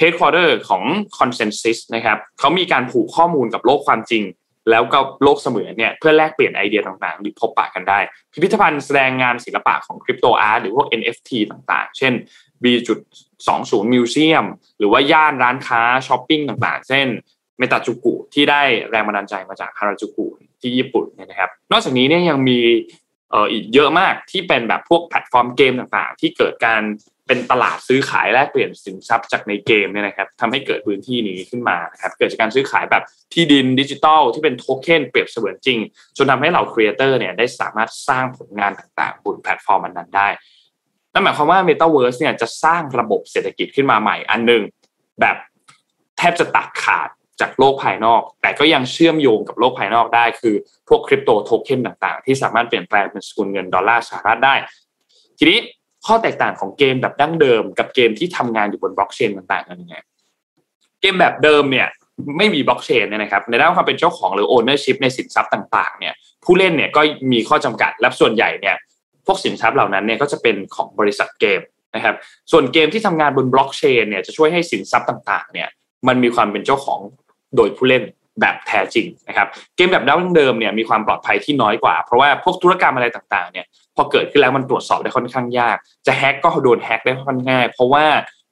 [0.00, 0.82] headquarter ของ
[1.18, 4.24] Consensus นะครับเขามีการผูกข้อมูลกับโลกความจริง
[4.70, 7.98] แล้วก็โลกเสมือนเนี่ยเพื่อแลกเปลี่ยนไอเดียต่างๆ หรือพบปะกันได้
[8.32, 12.12] พิพิธภัณฑ์แสดงงานศิลปะของคริปโตอาร์ตหรือพวก NFT ต่างๆ เช่น
[12.62, 14.46] B.20 Museum
[14.78, 17.06] หรือว่าย่านร้านค้าช้อปปิ้งต่างๆ เช่น
[17.58, 20.26] Metajuku ที่ได้แรงบันดาลใจมาจากฮาราจูกุ
[20.60, 22.58] ที่ญี่ปุ่นเนี่ยนะครับ นอกจากนี้เนี่ยยังมี
[23.30, 26.82] เอ่ออีกเยอะมากที่เป็นแบบพวกแพลตฟอร์มเกมต่างๆ ที่เกิดการ
[27.28, 33.02] เป็นตลาดซื้อขายแลกเปลี่ยนสินทรัพย์จากในเกมเนี่ยนะครับทำให้เกิดพื้นที่นี้ขึ้นมานะครับเกิดจากการซื้อขายแบบ
[33.34, 35.78] ที่ดินดิจิทัลที่เป็นโทเค็นเปรียบเสมือนจริง
[36.16, 40.28] จนทำให้เหล่า creator เนี่ยได้สามารถสร้างผลงานต่างๆบนแพลตฟอร์มนั้นได้
[41.12, 44.62] นั่นหมายความว่า Metaverse เนี่ยจะสร้างระบบเศรษฐกิจขึ้นมาใหม่อันหนึ่ง
[45.20, 45.36] แบบ
[46.18, 47.08] แทบจะตัดขาด
[47.44, 50.54] จากโลกภายนอก แต่ก็ยังเชื่อมโยงกับโลกภายนอกได้ คือ
[50.88, 54.54] พวกคริปโตโทเค็นต่างๆ ที่สามารถเปลี่ยนแปลงเป็นสกุลเงินดอลลาร์สหรัฐได้
[55.38, 55.58] ทีนี้
[56.06, 59.96] ข้อแตกต่างของเกมแบบดั้งเดิม กับเกมที่ทำงานอยู่บนบล็อกเชนต่างกันยังไง
[61.00, 61.88] เกมแบบเดิมเนี่ย
[62.38, 67.00] ไม่มีบล็อกเชนเนี่ยนะครับในด้านความเป็นเจ้าของหรือ ownership ในสินทรัพย์ต่างๆเนี่ยผู้เล่นเนี่ยก็
[67.32, 68.76] มีข้อจำกัดและส่วนใหญ่เนี่ย
[69.26, 71.60] พวกสินทรัพย์เหล่านั้นเนี่ยก็จะเป็นของบริษัทเกม
[71.94, 72.14] นะครับ
[72.52, 75.68] ส่วนเกมที่ทำงานบนบล็อกเชนเนี่ยจะช่วยให้สินทรัพย์ต่างๆเนี่ย
[76.08, 77.00] มันมีความเป็นเจ้าของ
[77.56, 78.02] โดยผู้เล่น
[78.40, 88.04] แบบแท้จริงนะครับเกมแบบดั้งเดิมเนี่ยมีความปลอดภัยที่น้อยกว่า เพราะว่าพวกธุรกรรมอะไรต่างๆเนี่ยพอเกิดขึ้นแล้วมันตรวจสอบได้ค่อนข้างยาก จะแฮ็กก็โดนแฮ็กได้ค่อนข้างง่าย เพราะว่า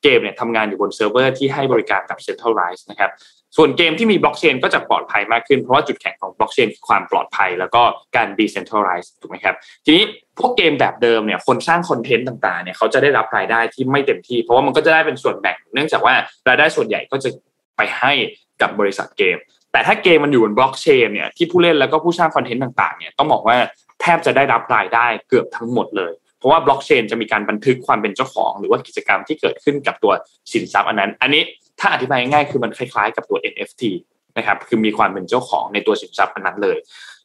[0.02, 3.10] เกมเนี่ยทำงานอยู่บนเซิร์ฟเวอร์ที่ให้บริการแบบ centralized นะครับ
[3.56, 7.82] ส่วนเกมที่มีบล็อกเชนก็จะปลอดภัยมากขึ้น เพราะว่าจุดแข็งของบล็อกเชนคือความปลอดภัย แล้วก็
[8.16, 10.04] การ decentralized ถูกไหมครับทีนี้
[10.38, 16.14] พวกเกมแบบเดิมเนี่ยคนสร้างคอนเทนต์ต่างๆเนี่ยเขาจะได้รับรายได้ที่ไม่เต็มที่ เพราะว่ามันก็จะได้เป็นส่วนแบ่ง เนื่องจากว่า
[16.48, 17.28] รายได้ส่วนใหญ่ก็จะ
[17.76, 18.12] ไปให้
[18.62, 19.36] กับบริษัทเกม
[19.72, 23.56] แต่ถ้าเกมมันอยู่บนบล็อกเชนเนี่ยที่ผู้เล่นแล้วก็ผู้สร้างคอนเทนต์ต่างๆเนี่ยต้องบอกว่า
[24.00, 30.12] แทบจะได้รับรายได้เกือบทั้งหมดเลย เพราะว่าบล็อกเชนจะมีการบันทึกความเป็นเจ้าของ หรือว่ากิจกรรมที่เกิดขึ้นกับตัว
[30.52, 31.42] สินทรัพย์อันนั้น อันนี้
[31.80, 33.82] ถ้าอธิบายง่ายคือมันคล้ายๆ กับตัว NFT
[34.38, 36.76] นะครับคือมีความเป็นเจ้าของในตัวสินทรัพย์อันนั้นเลย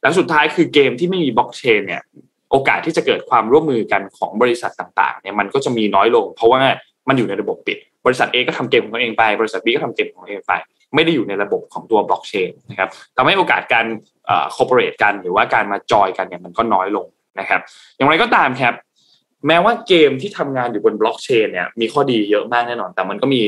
[0.02, 2.02] แล้วสุดท้ายคือเกมที่ไม่มีบล็อกเชนเนี่ย
[2.50, 6.60] โอกาสที่จะเกิดความร่วมมือกันของบริษัทต่างๆเนี่ยมันก็จะมีน้อยลง เพราะว่า
[7.08, 10.52] มันอยู่ในระบบปิด บริษัท A ก็ทำเกมของตัวเองไป บริษัท B ก็ทำเกมของตัวเองไป
[10.94, 13.86] ไม่ได้อยู่ในระบบของตัวบล็อกเชนนะครับทำให้โอกาสการ
[14.26, 17.06] เอ่อ cooperate กันหรือว่าการมาจอยกันเนี่ยมันก็น้อยลง
[17.40, 17.60] นะครับ
[17.96, 18.74] อย่างไรก็ตามครับ
[19.46, 23.42] แม้ว่าเกมที่ทำงานอยู่บนบล็อกเชนเนี่ยมีข้อดีเยอะมากแน่นอน แต่มันก็มี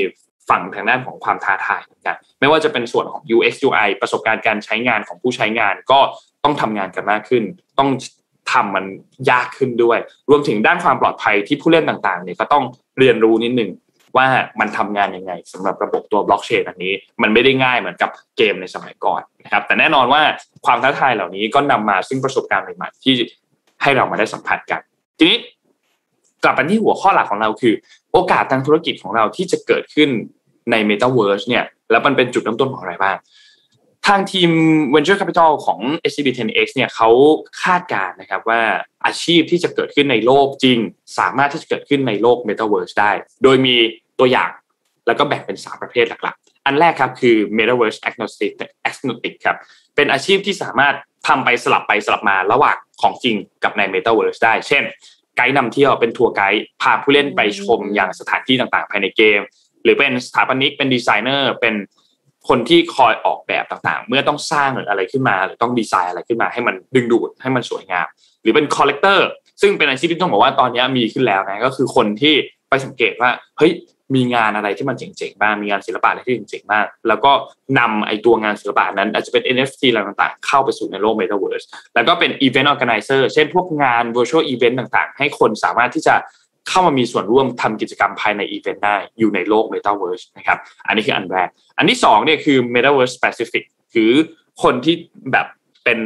[0.48, 6.00] ฝั่งทางด้านของความท้าทายเหมือนกัน ไม่ว่าจะเป็นส่วนของ UX UI ประสบการณ์การใช้งานของผู้ใช้งานก็
[6.44, 7.44] ต้องทำงานกันมากขึ้น
[7.79, 7.90] ต้อง
[8.53, 8.85] ทำมัน
[9.31, 9.98] ยากขึ้นด้วย
[10.31, 12.64] รวมถึงด้านความปลอดภัยที่ผู้เล่นต่างๆเนี่ยก็ต้อง
[12.98, 13.70] เรียนรู้นิดหนึ่ง
[14.16, 14.27] ว่า
[14.61, 16.92] มันทำงานยังไงสำหรับระบบตัวบล็อกเชนอันนี้
[17.23, 20.23] มันไม่ได้ง่ายเหมือนกับเกมในสมัยก่อนนะครับ แต่แน่นอนว่า
[20.66, 23.14] ความท้าทายเหล่านี้ก็นำมาซึ่งประสบการณ์ใหม่ๆที่
[23.83, 24.81] ให้เรามาได้สัมผัสกัน
[25.18, 25.38] ทีนี้
[26.44, 27.75] กลับไปที่หัวข้อหลักของเราคือ
[28.12, 30.09] โอกาสทางธุรกิจของเราที่จะเกิดขึ้น
[30.70, 33.16] ใน m e t a เวิร์สเนี่ยแล้วมันเป็นจุดเริ่มต้นของอะไรบ้าง
[34.11, 34.51] ทางทีม
[34.94, 37.11] Venture Capital ของ SCB 10X เนี่ยเขา
[37.62, 38.61] คาดการนะครับว่า
[39.07, 40.79] อาชีพที่จะเกิดขึ้นในโลกจริง
[41.18, 43.77] สามารถที่จะเกิดขึ้นในโลก Metaverse ได้ โดยมี
[44.18, 44.51] ตัวอย่าง
[45.07, 48.53] แล้วก็แบ่งเป็น 3 ประเภทหลักๆ อันแรกครับคือ Metaverse Agnostic
[48.88, 49.57] Agnostic ครับ
[49.96, 50.94] เป็นอาชีพที่สามารถ
[51.29, 54.83] ทำไปสลับไปสลับมาระหว่างของจริงกับใน Metaverse ได้ เช่น
[55.37, 59.40] ไกด์นำเที่ยวเป็น tour guide พาผู้เล่นไปชมอย่างสถานที่ต่างๆ ภายในเกม
[59.83, 61.75] หรือเป็นสถาปนิกเป็นดีไซเนอร์เป็น
[62.48, 68.07] คนที่คอยออกแบบต่างๆ เมื่อต้องสร้างหรืออะไรขึ้นมา หรือต้องดีไซน์อะไรขึ้นมาให้มันดึงดูดให้มันสวยงาม
[68.42, 69.28] หรือเป็น collector
[69.61, 72.35] ซึ่งเป็นอาชีพที่ต้องบอกว่าตอนนี้มีขึ้นแล้วนะก็คือคนที่
[72.68, 73.72] ไปสังเกตว่าเฮ้ย
[74.14, 77.33] มีงานอะไรที่มันเจ๋งๆบ้างมีงานศิลปะอะไรที่เจ๋งๆมาก แล้วก็
[77.79, 86.14] นำไอตัวงานศิลปะนั้น อาจจะเป็น NFT อะไรต่างๆ เข้าไปสู่ในโลก Metaverse แล้วก็เป็น Event Organizer เช่นพวกงาน Virtual Event ต่างๆ ให้คนสามารถที่จะ
[86.68, 94.12] เข้ามามีส่วนร่วมทำกิจกรรมภายในอีเวนต์ได้อยู่ในโลก Metaverse นะครับอันนี้คืออันแรก อันที่สองเนี่ยคือ Metaverse Specific คือ
[94.62, 94.96] คนที่
[95.33, 95.46] แบบ
[95.85, 95.99] เป็น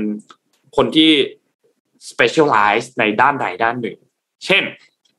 [0.77, 1.11] คนที่
[2.11, 3.99] specialize ในด้านใดด้านหนึ่ง
[4.45, 4.63] เช่น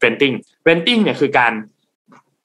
[0.04, 0.36] renting
[0.68, 1.54] renting เนี่ยคือการ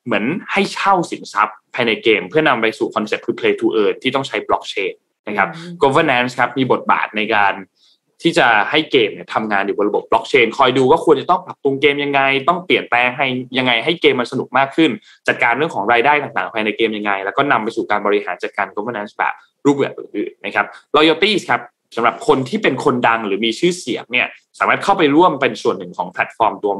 [0.05, 4.93] เหมือนให้เช่าสินทรัพย์ภายในเกม เพื่อนำไปสู่คอนเซ็ปต์คือ play to earn ที่ต้องใช้ blockchain
[5.29, 5.49] นะครับ
[5.83, 7.55] governance ครับมีบทบาทในการ
[8.23, 13.27] ที่จะให้เกมเนี่ยทำงานอยู่บนระบบบล็อกเชนคอยดูว่าควรจะต้องปรับปรุงเกมยังไง ต้องเปลี่ยนแปลงให้
[13.59, 14.91] ยังไงให้เกมมันสนุกมากขึ้น
[15.29, 19.35] จัดการเรื่องของรายได้ต่างๆภายในเกมยังไง แล้วก็นำไปสู่การบริหารจัดการ governance แบบ
[19.67, 21.61] รูปแบบอื่นๆนะครับ royalties ครับ
[21.97, 24.27] สำหรับคนที่เป็นคนดังหรือมีชื่อเสียงเนี่ย
[24.59, 26.73] สามารถเข้าไปร่วมเป็นส่วนหนึ่งของแพลตฟอร์มตัว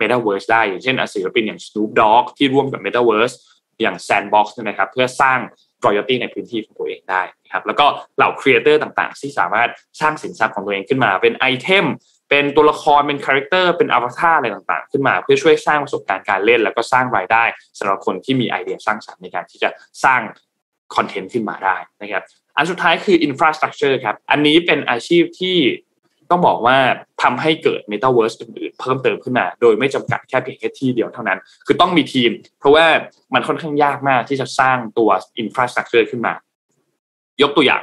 [0.00, 3.34] Metaverse ได้ อย่างเช่นศิลปินอย่าง Snoop Dogg ที่ร่วมกับ Metaverse
[3.80, 5.38] อย่าง Sandbox นะครับเพื่อสร้าง
[5.86, 7.86] royalty ในพื้นที่ของตัวเองได้นะครับแล้วก็
[8.16, 11.86] เหล่า creator ต่างๆ ที่สามารถสร้างสินทรัพย์ของตัวเองขึ้นมา เป็นไอเทม
[12.30, 17.44] เป็นตัวละครเป็นคาแรคเตอร์เป็นอวตารอะไรต่างๆ ขึ้นมา เพื่อช่วยสร้างประสบการณ์การเล่น แล้วก็สร้างรายได้
[17.78, 19.70] สำหรับคนที่มีไอเดียสร้างสรรค์ในการที่จะ
[20.04, 20.20] สร้าง
[20.96, 22.22] คอนเทนต์ขึ้นมาได้นะครับ
[22.56, 25.56] อันสุดท้ายคือ infrastructure ครับอันนี้เป็นอาชีพที่
[26.30, 26.76] ต้องบอกว่า
[27.22, 32.86] ทำให้เกิด Metaverse อื่นๆ เพิ่มเติมขึ้นมา โดยไม่จำกัดแค่เพียงแค่ที่เดียวเท่านั้น คือต้องมีทีม เพราะว่า
[33.34, 35.10] มันค่อนข้างยากมากที่จะสร้างตัว
[35.42, 36.34] infrastructure ขึ้นมา
[37.42, 37.82] ยกตัวอย่าง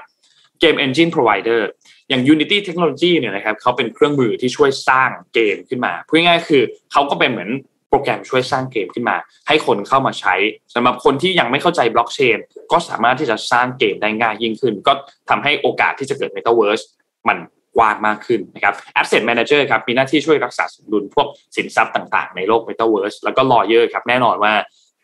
[0.64, 1.62] Game Engine Provider
[2.10, 7.52] อย่าง Unity Technology เนี่ยนะครับเขาเป็นเครื่องมือที่ช่วยสร้างเกมขึ้นมาพูดง่ายๆคือเขาก็เป็นเหมือน
[7.90, 10.36] โปรแกรมช่วยสร้างเกมขึ้นมา ให้คนเข้ามาใช้
[10.74, 12.38] สำหรับคนที่ยังไม่เข้าใจบล็อกเชน
[12.72, 14.94] ก็สามารถที่จะสร้างเกมได้ง่ายยิ่งขึ้น ก็
[15.30, 16.84] ทำให้โอกาสที่จะเกิด Metaverse
[17.28, 17.38] มัน
[17.78, 24.54] กว้างมากขึ้นนะครับ Asset Manager ครับมีหน้าที่ช่วยรักษาสมดุลพวกสินทรัพย์ต่างๆ ในโลก Metaverse แล้วก็ Lawyer ครับแน่นอนว่า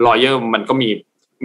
[0.05, 0.89] Lawyer มันก็มี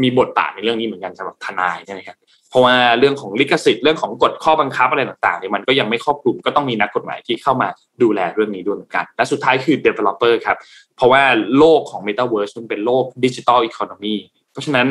[0.02, 2.18] มีบทบาทในเรื่องนี้เหมือนกันสำหรับทนายนะครับ
[2.50, 7.68] เพราะว่าเรื่องของลิขสิทธิ์เรื่องของกฎข้อบังคับอะไรต่างๆเนี่ยมันก็ยังไม่ครอบคลุมก็ต้องมีนักกฎหมายที่เข้ามา
[8.02, 10.56] ดูแลเรื่องนี้ด้วยเหมือนกัน และสุดท้ายคือ developer ครับ
[10.96, 11.22] เพราะว่า
[11.58, 14.14] โลกของ Metaverse มันเป็นโลกดิจิทัล economy
[14.52, 14.86] เพราะฉะนั้น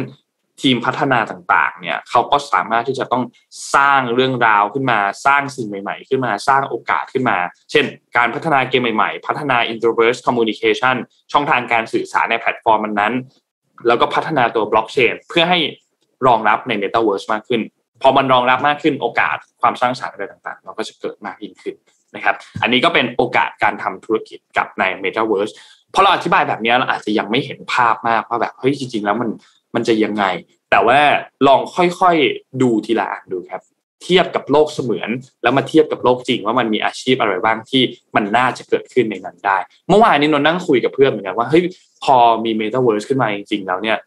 [0.62, 3.24] ทีมพัฒนาต่างๆ เนี่ยเขาก็สามารถที่จะต้อง
[3.76, 7.38] สร้างเรื่องราวขึ้นมา สร้างสิ่งใหม่ๆ ขึ้นมา สร้างโอกาสขึ้นมา
[7.72, 7.86] เช่น
[8.18, 10.96] การพัฒนาเกมใหม่ๆ พัฒนา introverse communication
[11.32, 13.14] ช่องทางการสื่อสารในแพลตฟอร์มมันนั้น
[13.88, 15.60] แล้วก็พัฒนาตัวบล็อกเชนเพื่อให้
[16.28, 17.62] รองรับใน Metaverse มากขึ้น
[18.02, 21.76] พอมันรองรับมากขึ้นโอกาสความสร้างสรรค์อะไรต่างๆ เราก็จะเกิดมากยิ่งขึ้น
[22.16, 25.54] นะครับ อันนี้ก็เป็นโอกาสการทำธุรกิจกับใน Metaverse
[25.96, 29.30] พราะเราอธิบายแบบนี้เราอาจจะยังไม่เห็นภาพมากว่าแบบเฮ้ยจริงๆแล้วมัน
[29.76, 30.26] มันจะยังไง
[30.72, 31.00] แต่ว่า
[31.48, 33.62] ลองค่อยๆดูทีละอันดูครับ
[34.04, 35.10] เทียบกับโลกเสมือน
[35.44, 37.82] แล้วมาเทียบกับโลกจริงว่ามันมีอาชีพอะไรบ้างที่
[38.16, 39.58] มันน่าจะเกิดขึ้นในนั้นได้
[39.90, 41.64] เมื่อวานนี้นนนั่งคุยกับเพื่อนเหมือนกันว่าเฮ้ย
[42.04, 43.98] พอมี Metaverse ขึ้นมาจริงๆแล้วเนี่ย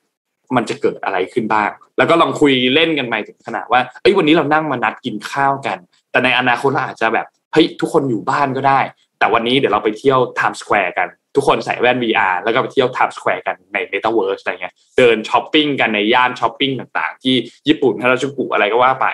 [0.57, 5.78] มันจะเกิดอะไรขึ้นบ้าง แล้วก็ลองคุยเล่นกันไปถึงขนาดว่า เอ้ยวันนี้เรานั่งมานัดกินข้าวกัน
[6.11, 8.81] แต่ในอนาคตเราอาจจะแบบ เฮ้ยทุกคนอยู่บ้านก็ได้
[9.18, 17.34] แต่วันนี้เดี๋ยวเราไปเที่ยวไทม์สแควร์กัน ทุกคนใส่แว่น VR แล้วก็ไปเที่ยวไทม์สแควร์กันใน Metaverse อะไรเงี้ยเดินช้อปปิ้งกันในย่านช้อปปิ้งต่างๆ ที่
[17.68, 19.06] ญี่ปุ่นฮาราจูกุอะไรก็ว่าไป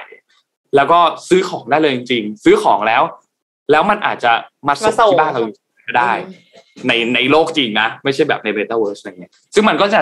[0.77, 3.03] แล้วก็ซื้อของได้เลยจริงๆ ซื้อของแล้ว
[3.70, 4.33] แล้วมันอาจจะ
[4.68, 5.42] มาส่งมาส่งที่บ้านเรา
[5.88, 6.12] ก็ได้
[6.88, 10.00] ในในโลกจริงนะไม่ใช่แบบใน Metaverse อะไรเงี้ยซึ่งมันก็จะ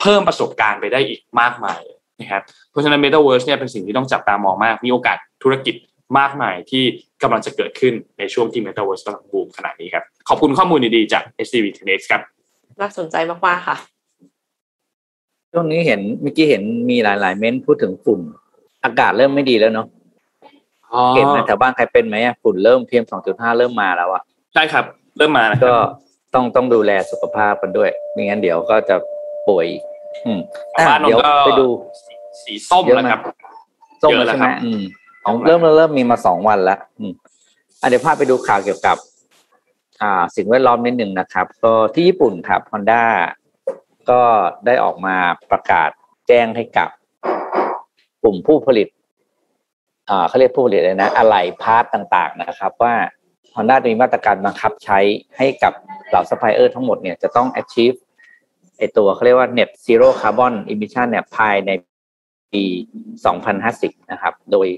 [0.00, 1.80] เพิ่มประสบการณ์ไปได้อีกมากมาย
[2.20, 5.74] นะครับเพราะฉะนั้น Metaverse เนี่ยเป็นสิ่งที่ต้องจับตามองมากมีโอกาสธุรกิจ
[6.18, 6.84] มากมายที่
[7.22, 12.22] กำลังจะเกิดขึ้นในช่วงที่ Metaverse กำลังบูมขนาดนี้ครับ ขอบคุณข้อมูลดีๆจาก SCB 10X ครับ
[12.80, 13.76] น่าสนใจมากๆค่ะ
[15.52, 18.20] ช่วงนี้เห็นเมื่อกี้เห็นมีหลาย ๆ เม้นพูดถึงฝุ่น
[18.84, 19.86] อากาศเริ่มไม่ดีแล้วเนาะ
[21.14, 24.22] เห็นไหมแถวบ้านใครเป็นไหมอะฝุ่นเริ่มเพียงสองจุดห้าเริ่มมาแล้วอะ
[24.54, 24.84] ใช่ครับ
[25.16, 25.90] เริ่มมานะคก็รับ
[26.34, 28.96] ต้องต้องดูแลสุขภาพกันด้วยไม่งั้นเดี๋ยวก็จะ
[29.48, 29.66] ป่วย
[30.24, 30.38] อืม
[30.74, 31.66] บ้านนนเดี๋ยวก็ไปดู
[32.44, 33.22] สีส้มเยอะแล้วไหมครับ
[34.02, 35.03] ส้มเยอะแล้วแล้วใช่ไหมครับอืมของ
[35.46, 37.12] เริ่มเริ่มมีมาสองวันแล้วอืม
[37.80, 38.96] อะเดี๋ยวพาไปดูข่าวเกี่ยวกับ
[40.00, 43.02] อ่า สิ่งแวดล้อมนิดหนึ่งนะครับ ก็ที่ญี่ปุ่นครับ Honda
[44.10, 44.20] ก็
[44.66, 45.16] ได้ออกมา
[45.50, 45.90] ประกาศ
[46.28, 46.88] แจ้งให้กับ
[48.22, 48.88] กลุ่มผู้ผลิต
[50.08, 52.94] อ่าเขาเรียกผู้ผลิตเลยนะอะไหล่พาร์ตต่าง ๆ นะครับ ว่า
[53.54, 54.98] Honda จะมีมาตรการบังคับใช้
[55.36, 55.72] ให้กับ
[56.08, 57.96] เหล่าซัพพลายเออร์ทั้งหมดเนี่ยจะต้อง achieve
[58.78, 61.70] ไอตัวเขาเรียกว่า net zero carbon emission เนี่ยภายใน
[62.52, 62.64] ปี
[63.36, 64.68] 2050 นะครับ โดย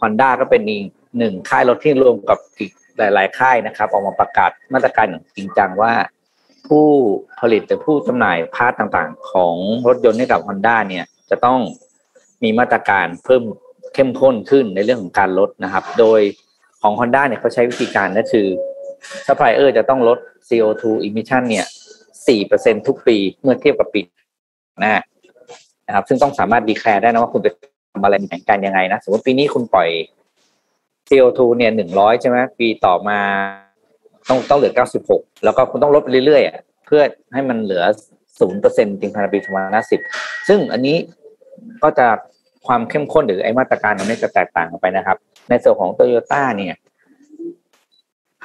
[0.00, 0.84] Honda ก็เป็นอีก
[1.18, 5.92] หนึ่งค่ายรถที่รวมกับอีกหลาย ๆ ค่ายนะครับ ออกมาประกาศมาตรการอย่างจริงจังว่า
[6.68, 6.86] ผู้
[7.40, 9.54] ผลิตหรือผู้จำหน่าย part ต่างๆ ของ
[9.88, 11.58] รถยนต์ให้กับ Honda เนี่ยจะต้อง
[12.42, 13.42] มีมาตรการเพิ่ม
[13.94, 16.20] เข้มข้นขึ้นในเรื่องของการลดนะครับ โดย
[16.82, 18.46] ของ Honda เนี่ยเขาใช้วิธีการก็คือ
[19.26, 21.66] ซัพพลายเออร์จะต้องลด CO2 emission เนี่ย
[22.26, 24.00] 4%ทุกปีเมื่อเทียบกับปี
[24.80, 24.94] หน้า
[25.86, 29.88] นะครับ ซึ่งต้องสามารถ declare ได้นะว่าคุณจะทำอะไรแข่งกันยังไงนะสมมติปีนี้คุณปล่อย
[31.08, 33.18] CO2 เนี่ย100ใช่ไหมปีต่อมา
[34.28, 34.72] ต้องต้องเหลือ
[35.08, 37.02] 96แล้วก็คุณต้องลดไปเรื่อยๆอะเพื่อ
[37.34, 37.84] ให้มันเหลือ
[38.38, 39.38] 0%จริงภายในปี
[39.92, 40.96] 2050ซึ่งอันนี้
[41.82, 42.06] ก็จะ
[42.66, 45.16] ความเข้มข้นหรือไอ้มาตรการตรงนี้จะแตกต่างกันไปนะครับ
[45.48, 46.74] ในส่วนของโตโยต้าเนี่ย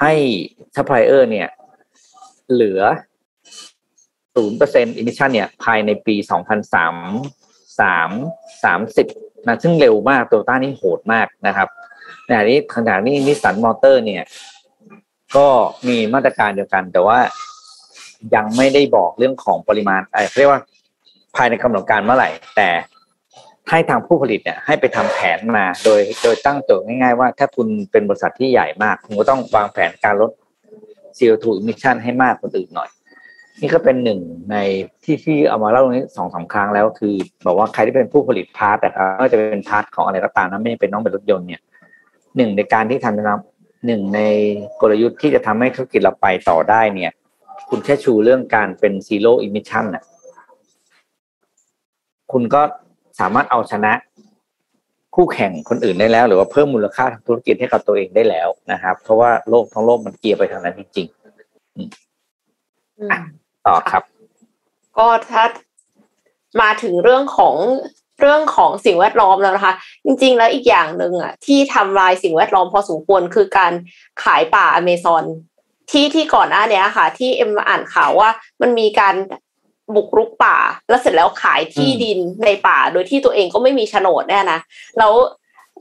[0.00, 0.12] ให้
[0.74, 1.48] ซัพพลายเออร์เนี่ย
[2.52, 2.80] เหลือ
[4.36, 7.84] 0% emission เซ็นต์อิมิชันเนี่ย ภายในปี2003 3
[8.64, 9.06] 30น
[9.46, 11.68] นะซึ่งเร็วมากโตโยต้านี่โหดมากนะครับ
[12.26, 14.22] ในขณะนี้ขณะนี้นิสสันมอเตอร์เนี่ย
[15.36, 15.46] ก็
[15.88, 17.18] มีมาตรการเดียวกัน แต่ว่า
[18.34, 20.60] ยังไม่ได้บอกเรื่องของปริมาณเอ่เรียกว่า
[21.36, 22.68] ภายในกำหนดการเมื่อไหร่ แต่
[23.70, 30.30] ให้ทางผู้ผลิตเนี่ยให้ไปทำแผนมาโดยโดยตั้งโจทย์ง่ายๆว่า ถ้าคุณเป็นบริษัทที่ใหญ่มาก คุณก็ต้องวางแผนการลด
[31.18, 32.90] CO2 emission ให้มากกว่าอื่นหน่อย
[33.60, 34.56] นี่ก็เป็นหนึ่งใน
[35.04, 37.14] ที่ที่เอามาเล่าตรงนี้สองสามครั้งแล้วคือ
[37.46, 41.60] บอกว่าใครที่เป็นผู้ผลิต part แต่ไม่ว่าจะเป็น part ของอะไรก็ตามนะไม่จำเป็นต้องเป็นรถยนต์เนี่ย
[42.36, 43.40] หนึ่งในการที่ทำนะ
[43.86, 44.20] หนึ่งใน
[44.80, 47.12] กลยุทธ์ที่จะทำให้ธุรกิจเราไปต่อได้เนี่ย
[47.68, 50.04] คุณแค่ชูเรื่องการเป็น zero emission น่ะ
[52.32, 52.62] คุณก็
[53.20, 53.92] สามารถเอาชนะ
[55.14, 61.16] คู่แข่งคนอื่นได้แล้ว หรือว่าเพิ่มมูลค่าทางธุรกิจให้กับตัวเองได้แล้วนะครับ เพราะว่าโลกทั้งโลกมันเกียร์ไปทางนั้นจริงๆ
[63.66, 64.02] ต่อครับ
[64.98, 65.44] ก็ถ้า
[66.62, 67.56] มาถึงเรื่องของ
[68.20, 69.74] เรื่องของสิ่งแวดล้อมแล้วนะคะ
[70.04, 73.72] จริง ๆ แล้วอีกอย่างหนึ่งอะที่ทำลายสิ่งแวดล้อมพอสมควรคือการ
[74.22, 75.24] ขายป่าอเมซอน
[75.90, 79.14] ที่ที่ก่อนหน้าเนี้ยค่ะ ที่เอ็มอ่านข่าวว่ามันมีการ
[79.94, 80.56] บุกรุกป่า
[80.88, 84.60] แล้วเสร็จแล้วขายที่ดินในป่า โดยที่ตัวเองก็ไม่มีโฉนดเนี่ยนะ
[84.98, 85.12] แล้ว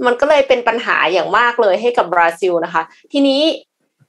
[0.05, 3.41] มันก็เลยเป็นปัญหาอย่างมากเลยให้กับบราซิลนะคะ ทีนี้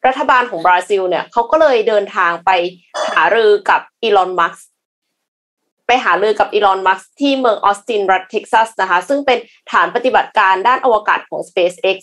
[0.06, 2.50] รัฐบาลของบราซิลเนี่ยเขาก็เลยเดินทางไป
[3.14, 4.66] หารือกับอีลอนมัสก์
[5.86, 9.38] ไปหารือกับอีลอนมัสก์ที่เมืองออสตินรัฐเท็กซัสนะคะซึ่งเป็น
[9.72, 11.98] ฐานปฏิบัติการด้านอวกาศของ SpaceX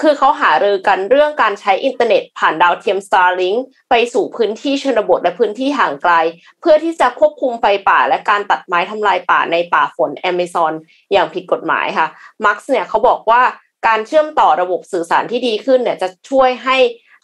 [0.00, 3.58] คือเขาหารือกันเรื่องการใช้อินเทอร์เน็ต ผ่านดาวเทียม Starlink
[3.90, 6.14] ไปสู่พื้นที่ชนบทและพื้นที่ห่างไกล
[6.60, 10.72] เพื่อที่จะควบคุมไฟป่า และการตัดไม้ทำลายป่าในป่าฝนแอมะซอน
[11.12, 12.08] อย่างผิดกฎหมายค่ะ
[12.44, 13.42] มักซ์เนี่ยเขาบอกว่า
[13.86, 16.76] การเชื่อมต่อระบบสื่อสารที่ดีขึ้นเนี่ยจะช่วยให้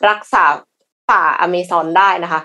[0.08, 0.44] รักษา
[1.10, 2.40] ป่าอเมซอนได้นะคะ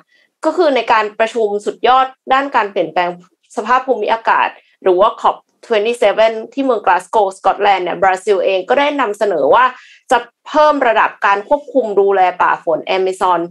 [0.46, 3.10] ก็คือในการประชุมสุดยอดด้านการเปลี่ยนแปลง
[3.56, 4.48] สภาพภูมิอากาศ
[4.84, 5.36] หรือว่า COP
[5.96, 9.66] 27 ที่เมืองกลาสโกสกอตแลนด์เนี่ยบราซิลเองก็ได้นำเสนอว่า
[10.12, 13.42] จะเพิ่มระดับการควบคุมดูแลป่าฝนแอมซอน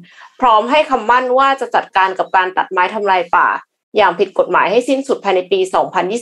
[0.41, 3.49] พร้อมให้คำมั่นว่าจะจัดการกับการตัดไม้ทำลายป่า
[3.97, 5.61] อย่างผิดกฎหมายให้สิ้นสุดภายในปี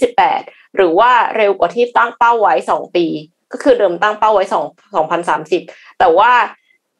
[0.06, 3.06] 2028 หรือว่าเร็วกว่าที่ตั้งเป้าไว้ 2 ปี
[3.52, 4.54] ก็คือเดิมตั้งเป้าไว้ 2
[5.28, 6.32] 2030 แต่ว่า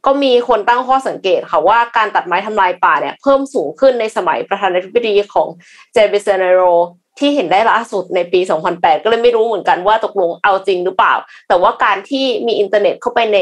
[0.07, 5.49] ก็มีคนตั้งข้อสังเกตค่ะว่าการตัดไม้ทำลายป่าเนี่ยเพิ่มสูงขึ้นในสมัยประธานาธิบดีของ
[5.93, 6.61] เจเบเซเนโร
[7.19, 8.41] ที่เห็นได้ล่าสุดในปี
[8.73, 11.15] 2008 ก็เลยไม่รู้เหมือนกันว่าตกลงเอาจริงหรือเปล่า
[11.49, 13.39] แต่ว่าการที่มีอินเทอร์เน็ตเข้าไปใน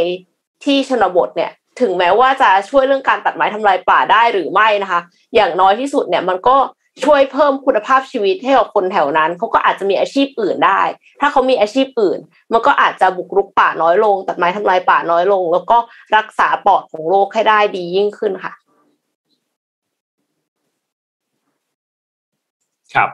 [0.65, 1.51] ที่ชนบทเนี่ย
[1.81, 5.01] ถึงแม้ว่าจะช่วยเรื่องการตัดไม้ทำลายป่าได้หรือไม่นะคะ
[5.35, 6.57] อย่างน้อยที่สุดเนี่ยมันก็
[7.05, 10.80] ช่วยเพิ่มคุณภาพชีวิตให้กับคนแถวนั้นเขาก็อาจจะมีอาชีพอื่นได้
[11.20, 12.18] ถ้าเขามีอาชีพอื่น
[12.53, 15.78] มันก็อาจจะบุกรุกป่าน้อยลง ตัดไม้ทำลายป่าน้อยลง แล้วก็
[16.16, 18.53] รักษาปอดของโลกให้ได้ดียิ่งขึ้นค่ะ
[22.94, 23.11] ครับ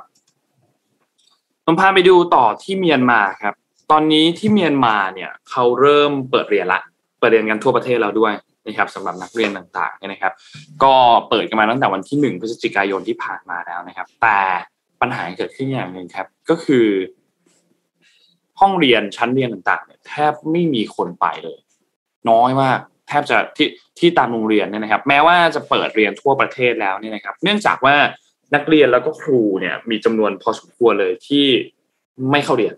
[1.64, 3.54] ผมพาไปดูต่อที่เมียนมาครับ
[3.90, 6.80] ตอนนี้ที่เมียนมาเนี่ยเขาเริ่มเปิดเรียนละ
[7.18, 8.34] เปิดเรียนกันทั่วประเทศแล้วด้วย
[8.66, 10.32] นะครับสำหรับนักเรียนต่างๆเนี่ยนะครับ
[10.82, 10.94] ก็
[11.28, 14.38] เปิดกันมาตั้งแต่วันที่หนึ่งพฤศจิกายนที่ผ่านมาแล้วนะครับ แต่
[15.00, 16.86] ปัญหาเกิดขึ้นอย่างหนึ่งครับ ก็คือ
[18.60, 21.58] ห้องเรียนชั้นเรียนต่างๆเนี่ยแทบไม่มีคนไปเลย
[22.30, 27.96] น้อยมากแทบจะที่ที่ตามโรงเรียนเนี่ยนะครับ แม้ว่าจะเปิดเรียนทั่วประเทศแล้วเนี่ยนะครับ เนื่องจากว่า
[28.54, 31.46] นักเรียนแล้วก็ครูเนี่ยมีจำนวนพอสมควรเลยที่
[32.30, 32.74] ไม่เข้าเรียน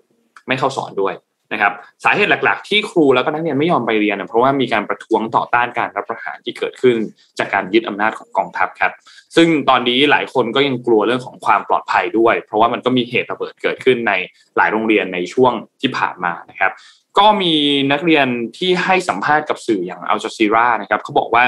[0.49, 1.15] ไม่เข้าสอนด้วย
[1.53, 1.73] นะครับ
[2.05, 6.97] สาเหตุหลัก ๆ ที่ครูแล้วก็นักเรียนไม่ยอมไปเรียนเพราะว่ามีการประท้วงต่อต้านการรับประหารที่เกิดขึ้น
[7.39, 8.93] จากการยึดอำนาจของกองทัพครับ
[9.37, 14.13] ซึ่งตอนนี้หลายคนก็ยังกลัวเรื่องของความปลอดภัยด้วย เพราะว่ามันก็มีเหตุระเบิดเกิดขึ้นใน
[14.57, 16.73] หลายโรงเรียนในช่วงที่ผ่านมานะครับ
[17.19, 17.55] ก็มี
[17.93, 18.27] นักเรียน
[18.57, 21.45] ที่ให้สัมภาษณ์กับสื่ออย่างอัลจซีรานะครับเขาบอกว่า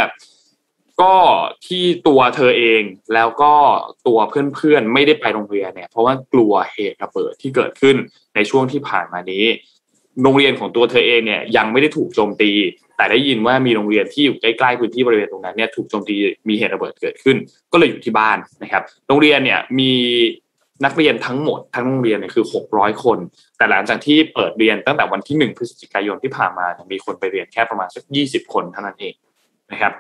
[1.03, 1.15] ก็
[1.67, 2.83] ที่ตัวเธอเอง
[3.15, 3.55] แล้วก็
[4.07, 4.19] ตัว
[4.55, 7.97] เพื่อนๆไม่ได้ไปโรงเรียนเนี่ยเพราะว่ากลัวเหตุระเบิดที่เกิดขึ้น
[8.35, 9.45] ในช่วงที่ผ่านมานี้
[10.23, 12.51] โรงเรียนของตัวเธอเองเนี่ยยังไม่ได้ถูกโจมตี
[12.97, 16.15] แต่ได้ยินว่ามีโรงเรียนที่อยู่ใกล้ๆพื้นที่บริเวณตรงนั้นเนี่ยถูกโจมตี
[16.49, 17.37] มีเหตุระเบิดเกิดขึ้น
[17.73, 19.93] ก็เลยอยู่ที่บ้านนะครับ โรงเรียนเนี่ยมี
[20.85, 22.45] นักเรียนทั้งหมดทั้งโรงเรียนเนี่ยคือ
[22.75, 23.19] 600 คน
[23.57, 29.15] แต่หลังจากที่เปิดเรียนตั้งแต่วันที่ 1 พฤศจิกายนที่ผ่านมา มีคนไปเรียนแค่ประมาณสัก 20 คนเท่านั้นเอง
[29.73, 29.93] นะครับ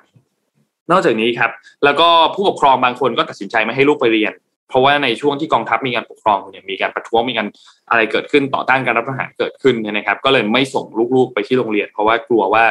[0.90, 1.50] นอกจากนี้ครับ
[1.84, 4.32] แล้วก็ผู้ปกครองบางคนก็ตัดสินใจไม่ให้ลูกไปเรียน
[4.68, 7.46] เพราะว่าในช่วงที่กองทัพมีการปกครองเนี่ยมีการประท้วงมีการ
[7.90, 12.64] อะไรเกิดขึ้นต่อต้านการรับประหารเกิดขึ้นนะครับ ก็เลยไม่ส่งลูกๆไปที่โรงเรียน เพราะว่ากลัวว่า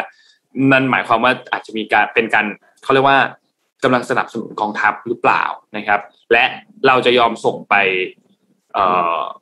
[0.72, 2.45] นั่นหมายความว่าอาจจะมีการเป็นการ
[2.84, 3.20] เขาเรียกว่า
[3.84, 5.43] กำลังสนับสนุนกองทัพหรือเปล่า
[5.78, 6.00] นะครับ
[6.32, 6.43] และ
[6.88, 7.76] เราจะยอมส่งไป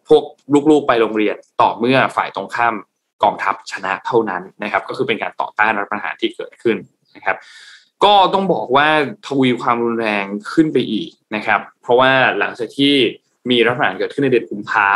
[0.08, 0.24] พวก
[0.72, 2.76] ลูกๆไปโรงเรียนต่อเมื่อฝ่ายตรงข้าม
[3.24, 6.78] กองทัพชนะเท่านั้นนะครับ ก็คือเป็นการต่อต้านรัฐประหารที่เกิดขึ้น
[7.16, 7.38] นะครับ
[8.06, 8.88] ก็ต้องบอกว่า
[9.28, 12.94] ทวีความรุนแรงขึ้นไปอีกนะครับ เพราะว่าหลังจากที่
[13.50, 14.90] มีรัฐประหารเกิดขึ้นในเดือนกุมภา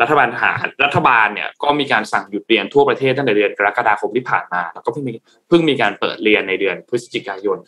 [0.00, 5.12] รัฐบาลทหารรัฐบาลเนี่ยก็มีการสั่งหยุดเรียนทั่วประเทศตั้งแต่เดือนกรกฎาคมที่ผ่านมา แล้วก็เพิ่งมี
[5.48, 7.58] เพิ่งมีการเปิดเรียนในเดือนพฤศจิกายน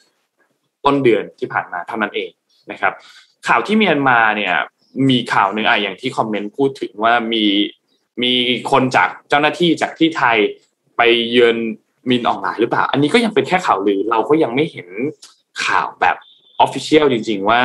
[0.85, 2.31] ต้นเดือนที่ผ่านมาเท่านั้นเอง
[2.71, 2.93] นะครับ
[3.49, 4.55] ข่าวที่เมียนมาเนี่ย
[5.09, 7.45] มีข่าวหนึ่งอะอย่างที่คอมเมนต์พูดถึงว่ามี
[8.23, 8.33] มี
[8.71, 10.39] คนจากเจ้าหน้าที่จากที่ไทย
[10.97, 11.57] ไปเยือน
[12.11, 14.89] มินอ่องหล่ายหรือเปล่า อันนี้ก็ยังเป็นแค่ข่าวลือ เราก็ยังไม่เห็น
[15.65, 16.17] ข่าวแบบ
[16.61, 17.61] official จริง ๆ ว่า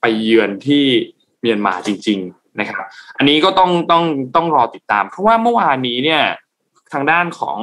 [0.00, 0.84] ไปเยือนที่
[1.40, 2.84] เมียนมาจริง ๆ นะครับ
[3.16, 4.04] อันนี้ก็ต้องต้อง
[4.36, 6.22] ต้องรอติดตาม เพราะว่าเมื่อวานนี้เนี่ย
[6.92, 7.58] ทางด้านของ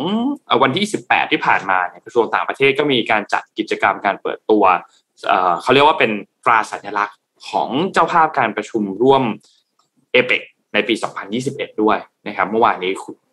[0.61, 4.63] วันที่ 18 ที่ผ่านมาเนี่ยกระทรวงต่างประเทศก็มีการจัดกิจกรรมการเปิดตัว
[5.61, 6.11] เขาเรียกว่าเป็น
[6.45, 7.17] ตราสัญลักษณ์
[7.49, 9.23] ของเจ้าภาพการประชุมร่วม
[10.11, 10.41] เอเปก
[10.73, 10.93] ในปี
[11.38, 11.97] 2021 ด้วย
[12.28, 12.91] นะครับ เมื่อวานนี้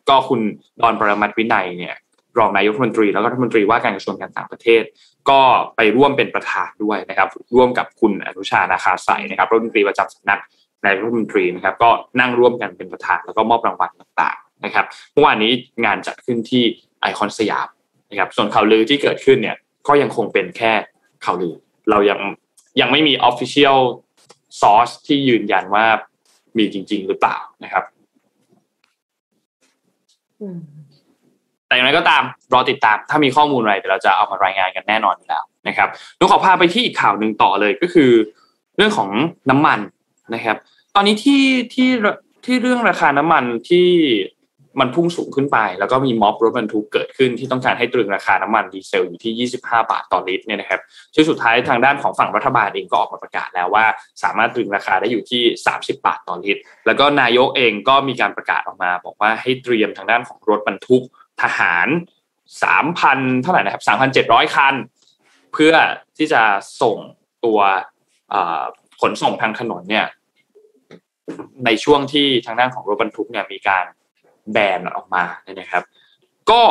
[0.09, 0.41] ก็คุณ
[0.81, 1.95] ดอนประมัตวินัยเนี่ย
[2.39, 4.83] รองนายกรัฐมนตรีแล้วก็รัฐมนตรีว่าการกระทรวงการต่างประเทศ
[5.31, 5.41] ก็
[5.77, 10.41] ไปร่วมเป็นประธานด้วยนะครับ ร่วมกับคุณอนุชานาคาใสนะครับรัฐมนตรีประจำสำนัก
[10.85, 15.53] นายกรัฐมนตรีนะครับก็นั่งร่วมกันเป็นประธานแล้วก็มอบรางวัลต่างๆนะครับเมื่อวานนี้
[15.85, 16.63] งานจัดขึ้นที่
[17.01, 17.69] ไอคอนสยาม
[18.11, 19.57] นะครับส่วนข่าวลือที่เกิดขึ้นเนี่ย
[19.89, 20.73] ก็ยังคงเป็นแค่
[21.25, 21.55] ข่าวลือ
[21.91, 22.21] เรายัง
[22.81, 25.87] ยังไม่มี official source ที่ยืนยันว่า
[26.59, 27.85] มีจริง ๆ หรือเปล่านะครับ
[31.69, 35.89] แต่อย่างไรก็ตามรอติดตามถ้ามีข้อมูลอะไรเดี๋ยวเราจะเอามารายงานกันแน่นอนอยู่แล้วนะครับ
[36.19, 38.11] นุขอพาไปที่อีกข่าวหนึ่งต่อเลยก็คือ
[38.77, 39.11] เรื่องของ
[39.51, 39.81] น้ำมัน
[40.35, 40.57] นะครับ
[40.95, 41.43] ตอนนี้ที่
[41.75, 41.91] ที่
[42.45, 43.89] ที่เรื่องราคาน้ำมันที่
[44.81, 50.81] มันพุ่งสูงขึ้นไป แล้วก็มีม็อบรถบรรทุกเกิดขึ้นที่ต้องการให้ตรึงราคาน้ำมันดีเซลอยู่ที่ 25 บาทต่อลิตรเนี่ยนะครับ
[51.15, 53.85] ซึ่งสุดท้ายทางด้านของฝั่งรัฐบาลเองก็ออกมาประกาศแล้วว่า
[54.23, 55.43] สามารถตรึงราคาได้อยู่ที่
[55.75, 61.03] 30 บาทต่อลิตร แล้วก็นายกเองก็มีการประกาศออกมา บอกว่าให้เตรียมทางด้านของรถบรรทุก
[61.43, 61.89] ทหาร
[62.63, 64.75] สามพันเท่าไหร่นะครับสามพันเจ็ดร้อยคัน
[65.53, 65.75] เพื่อ
[66.17, 66.43] ที่จะ
[66.83, 66.97] ส่ง
[67.45, 67.61] ตัว
[69.01, 70.07] ขนส่งทางถนนเนี่ย
[71.65, 73.85] ในช่วงที่ทางด้านของรถบรรทุกเนี่ยมีการ
[74.53, 75.85] แบนออกมาเนี่ยนะครับ
[76.51, 76.63] ก็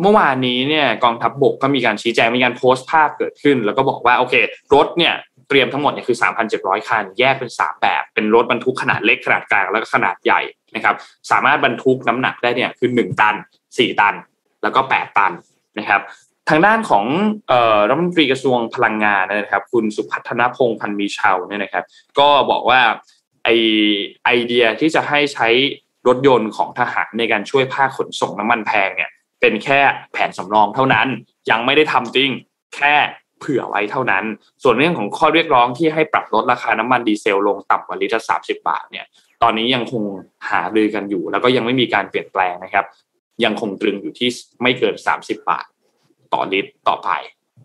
[0.00, 4.34] เมื่อวานนี้เนี่ยกองทัพบบกก็มีการชี้แจงมีการโพสต์ภาพเกิดขึ้น แล้วก็บอกว่าโอเค
[4.74, 5.14] รถเนี่ย
[5.48, 6.18] เตรียมทั้งหมดเนี่ยคือ
[6.52, 10.40] 3,700 คัน แยกเป็น 3 แบบ เป็นรถบรรทุกขนาดเล็กขนาดกลางแล้วก็ขนาดใหญ่
[10.76, 10.94] นะครับ
[11.30, 13.34] สามารถบรรทุกน้ำหนักได้เนี่ยคือ 1 ตัน
[13.66, 14.14] 4 ตัน
[14.62, 15.32] แล้วก็ 8 ตัน
[15.78, 16.00] นะครับ
[16.48, 17.04] ทางด้านของ
[17.88, 21.84] รัฐมนตรีกระทรวงพลังงานนะครับ คุณสุพัฒนพงศ์พันมีชาวเนี่ยนะครับ
[22.18, 22.80] ก็บอกว่า
[23.44, 23.48] ไอ
[24.24, 25.48] ไอเดียที่จะให้ใช้
[26.08, 29.10] รถยนต์ของทหารในการช่วยภาคขนส่งน้ำมันแพงเนี่ย
[29.40, 29.80] เป็นแค่
[30.12, 31.08] แผนสำรองเท่านั้น
[31.50, 32.30] ยังไม่ได้ทำจริง
[32.76, 32.94] แค่
[33.40, 34.24] เผื่อไว้เท่านั้น
[34.62, 39.06] ส่วนเรื่องของข้อเรียกร้องที่ให้ปรับลดราคาน้ำมันดีเซลลงต่ำกว่าลิตรสามสิบบาทเนี่ย
[39.44, 40.02] ตอนนี้ยังคง
[40.50, 42.84] หารือกันอยู่ แล้วก็ยังไม่มีการเปลี่ยนแปลงนะครับ
[43.44, 44.28] ยังคงตรึงอยู่ที่
[44.62, 45.64] ไม่เกินสามสิบาท
[46.32, 47.10] ต่อลิตรต่อไป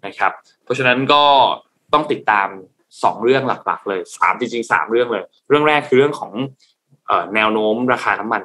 [0.06, 0.32] นะครับ
[0.64, 1.24] เพราะฉะนั้นก็
[1.94, 2.48] ต้องติดตาม
[3.04, 6.32] สองเรื่องหลักๆ เลยสามจริงๆสามเรื่องเลย เรื่องแรกคือเรื่องของ
[7.36, 8.42] แนวโน้มราคาน้ำมัน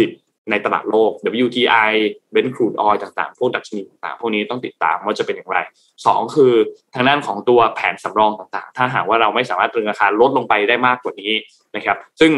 [0.00, 0.12] ดิบ
[0.50, 1.12] ในตลาดโลก
[1.44, 1.90] WTI
[2.32, 5.58] เบนซ์ครูดออยต่างๆ พวกดัชนีต่างๆ พวกนี้ต้องติดตามว่าจะเป็นอย่างไร
[6.06, 6.52] สองคือ
[6.94, 11.32] ทางด้านของตัวแผนสำรองต่างๆ ถ้าหากว่าเราไม่สามารถตรึงราคาลดลงไปได้มากกว่านี้
[11.76, 12.32] นะครับ ซึ่ง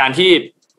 [0.00, 0.30] การที่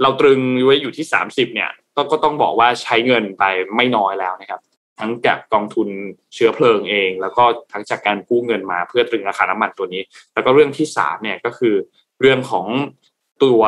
[0.02, 1.70] เราตรึงไว้อยู่ที่ 30เนี่ย
[2.12, 3.44] ก็ต้องบอกว่าใช้เงินไป
[3.76, 4.62] ไม่น้อยแล้วนะครับ
[5.00, 5.88] ทั้งจากกองทุน
[6.34, 10.02] เชื้อเพลิงเอง แล้วก็ทั้งจากการกู้เงินมาเพื่อตรึงราคาน้ำมันตัวนี้
[10.34, 11.76] แล้วก็เรื่องที่สามเนี่ยก็คือ
[12.22, 12.68] เรื่องของ
[13.44, 13.62] ตัว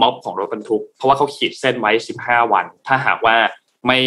[0.00, 1.92] ม็อบของรถบรรทุก เพราะว่าเขาขีดเส้นไว้
[2.24, 3.36] 15 วัน ถ้าหากว่า
[3.86, 3.98] ไม่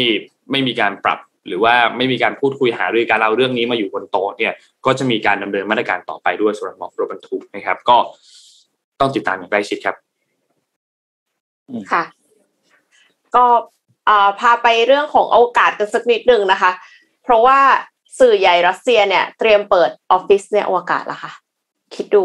[0.51, 4.53] ไม่มีการปรับ หรือว่าไม่มีการพูดคุยหารือการเอาเรื่องนี้มาอยู่บนโต๊ะเนี่ย
[4.85, 7.97] ก็จะมีการดำเนินมาตรการต่อไปด้วยสำหรับม็อบรถบรรทุกนะครับ ก็
[8.99, 9.95] ต้องติดตามอย่างใกล้ชิดครับ
[11.91, 12.03] ค่ะ
[13.35, 13.45] ก็
[14.39, 16.71] พาไปเรื่องของอวกาศกันสักนิดหนึ่งนะคะ
[17.23, 17.59] เพราะว่า
[18.19, 21.31] สื่อใหญ่รัสเซียเนี่ย เตรียมเปิดออฟฟิศในอวกาศแล้วค่ะ
[21.95, 22.23] คิดดู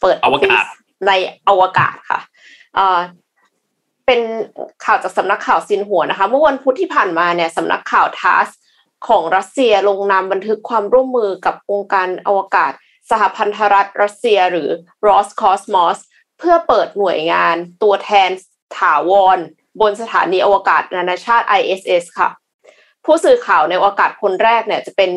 [0.00, 0.58] เปิดออฟฟิศ
[1.06, 1.12] ใน
[1.48, 2.20] อวกาศค่ะ
[4.06, 4.20] เป็น
[4.84, 8.48] ข่าวจากสำนักข่าวซินหัวนะคะ เมื่อวันพุธที่ผ่านมาเนี่ยสำนักข่าวทัส
[9.08, 12.72] ของรัสเซียลงนามบันทึกความร่วมมือกับองค์การอวกาศ
[13.10, 14.68] สหพันธรัฐรัสเซียหรือ
[15.06, 15.98] Roscosmos
[16.38, 18.30] เพื่อเปิดหน่วยงานตัวแทน
[18.76, 19.38] ถาวร
[19.80, 22.28] บนสถานีอวกาศนานาชาติ ISS ค่ะ
[23.04, 25.10] ผู้สื่อข่าวในอวกาศคนแรกเนี่ยจะเป็น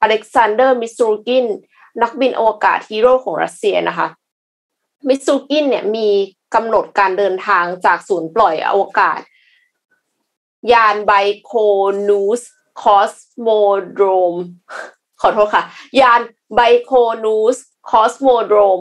[0.00, 1.46] อเล็กซานเดอร์มิสซูกิน
[2.02, 4.08] นักบินอวกาศฮีโร่ของรัสเซียนะคะ
[5.08, 6.08] มิสซูกินเนี่ยมี
[6.54, 9.20] กำหนดการเดินทางจากศูนย์ปล่อยอวกาศ
[10.72, 11.12] ยานไบ
[11.44, 11.52] โค
[12.08, 12.40] นูร์
[12.82, 13.48] คอสโม
[13.90, 14.34] โดรม
[15.20, 15.64] ขอโทษค่ะ
[16.00, 16.20] ยาน
[16.54, 16.92] ไบโค
[17.24, 17.56] นูส
[17.90, 18.80] คอสโมโดรม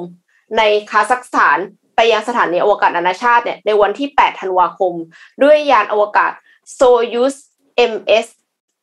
[0.57, 0.61] ใน
[0.91, 1.57] คาซัคสถาน
[1.95, 4.93] ไปยังสถานีอวกาศนานาชาติเนี่ยในวันที่ 8 ธันวาคม
[5.43, 6.31] ด้วยยานอวกาศ
[6.73, 6.81] โซ
[7.13, 7.35] ยูส
[7.91, 8.27] MS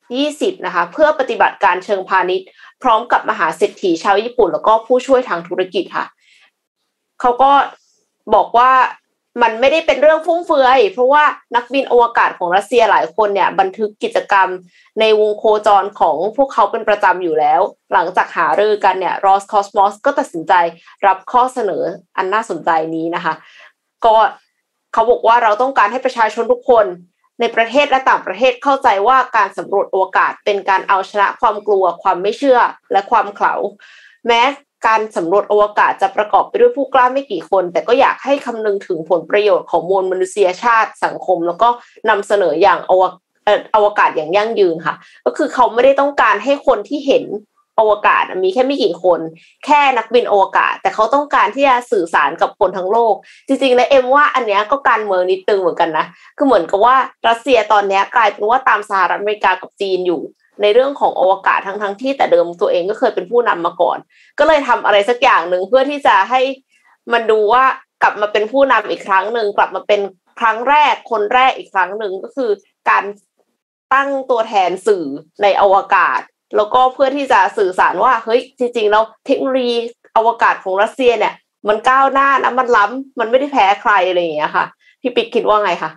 [0.05, 2.47] 20 นะคะ เพื่อปฏิบัติการเชิงพาณิชย์
[2.83, 6.07] พร้อมกับมหาเศรษฐีชาวญี่ปุ่น แล้วก็ผู้ช่วยทางธุรกิจค่ะ
[7.21, 7.53] เขาก็
[8.35, 8.71] บอกว่า
[9.43, 11.25] มันไม่ได้เป็นเรื่องฟุ่มเฟือย เพราะว่า
[11.57, 14.49] นักบินอวกาศของรัสเซียหลายคนเนี่ย บันทึกกิจกรรม
[15.01, 17.61] ในวงโคจรของพวกเขาเป็นประจำอยู่แล้ว
[17.93, 20.53] หลังจากหารือกันเนี่ยรอสคอสมอสก็ตัดสินใจ
[21.07, 21.83] รับข้อเสนอ
[22.17, 23.35] อันน่าสนใจนี้นะคะ
[24.05, 24.17] ก็
[24.93, 26.87] เขาบอกว่าเราต้องการให้ประชาชนทุกคน
[27.41, 32.61] ในประเทศและต่างประเทศเข้าใจว่าการสำรวจอวกาศเป็นการเอาชนะความกลัว ความไม่เชื่อ
[32.93, 33.55] และความเข่า
[34.27, 34.43] แม้
[34.87, 41.69] การสำรวจอวกาศจะประกอบไปด้วยผู้กล้าไม่กี่คน แต่ก็อยากให้คำนึงถึงผลประโยชน์ของมวลมนุษยชาติสังคม แล้วก็
[42.09, 43.03] นำเสนออย่างอว
[43.75, 44.95] อวกาศอย่างยั่งยืนค่ะ
[45.27, 47.25] ก็คือเขาไม่ได้ต้องการให้คนที่เห็น
[47.81, 49.21] อวกาศมีแค่ไม่กี่คน
[49.67, 53.15] แค่นักบินอวกาศ แต่เขาต้องการที่จะสื่อสารกับคนทั้งโลก
[53.47, 56.07] จริงๆแล้วเอ็มว่าอันนี้ก็การเมืองนิดตึงเหมือนกันนะ
[56.37, 56.97] คือเหมือนกับว่า
[57.29, 60.23] รัสเซียตอนนี้กลายเป็นว่าตามสหรัฐอเมริกากับจีนอยู่
[60.63, 63.99] ในเรื่องของอวกาศทั้งทั้งที่แต่เดิมตัวเองก็เคยเป็นผู้นำมาก่อน
[64.39, 66.41] ก็เลยทำอะไรสักอย่างหนึ่งเพื่อที่จะให้
[67.13, 67.65] มันดูว่า
[68.03, 70.01] กลับมาเป็นผู้นำอีกครั้งหนึ่งกลับมาเป็น
[70.41, 72.51] ครั้งแรกคนแรกอีกครั้งหนึ่งก็คือ
[72.91, 73.05] การ
[73.95, 75.05] ตั้งตัวแทนสื่อ
[75.43, 76.21] ในอวกาศ
[76.57, 79.77] แล้วก็เพื่อที่จะสื่อสารว่าเฮ้ยจริงๆแล้วเทคโนโลยี
[80.17, 81.35] อวกาศของรัสเซียเนี่ย
[81.69, 84.65] มันก้าวหน้านะมันล้ำมันไม่ได้แพ้ใครอะไรอย่างเงี้ยค่ะ
[85.01, 85.91] พี่ปิ๊กคิดว่าไงคะ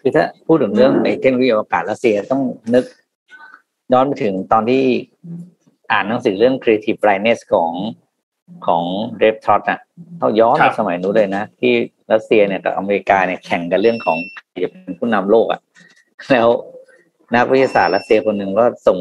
[0.00, 2.42] คือถ้าพูดถึงเรื่องในเทคโนโลยีอวกาศรัสเซียต้อง
[2.74, 2.84] นึก
[3.92, 4.82] ย้อนไปถึงตอนที่
[5.92, 7.72] อ่านหนังสือเรื่อง creative blindness ของ
[8.66, 8.84] ของ
[9.18, 9.80] เรฟทรอตอะ
[10.18, 11.72] เขาย้อนไปสมัยนู้นเลยนะ ที่
[12.12, 14.18] รัสเซียเนี่ยกับอเมริกาเนี่ยแข่งกันเรื่องของ
[14.64, 15.60] จะเป็นผู้นำโลกอะ
[16.32, 16.48] แล้ว
[17.34, 18.98] นักวิทยาศาสตร์รัสเซียคนหนึ่งก็ส่ง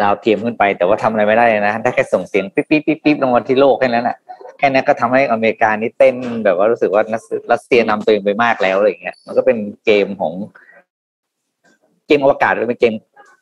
[0.00, 4.16] ดาวเทียมขึ้นไป แต่ว่าทำอะไรไม่ได้นะได้แค่ส่งเสียงปิ๊บปิ๊บปิ๊บปิ๊บลงมาที่โลกแค่นั้นแหละ
[4.58, 6.14] แค่นั้นก็ทำให้อเมริกานี่เต้น
[6.44, 7.02] แบบว่ารู้สึกว่า
[7.52, 10.32] รัสเซียนำตัวเองไปมากแล้วอะไรอย่างเงี้ยมันก็เป็นเกมของ
[12.06, 12.94] เกมอวกาศหรือเป็นเกม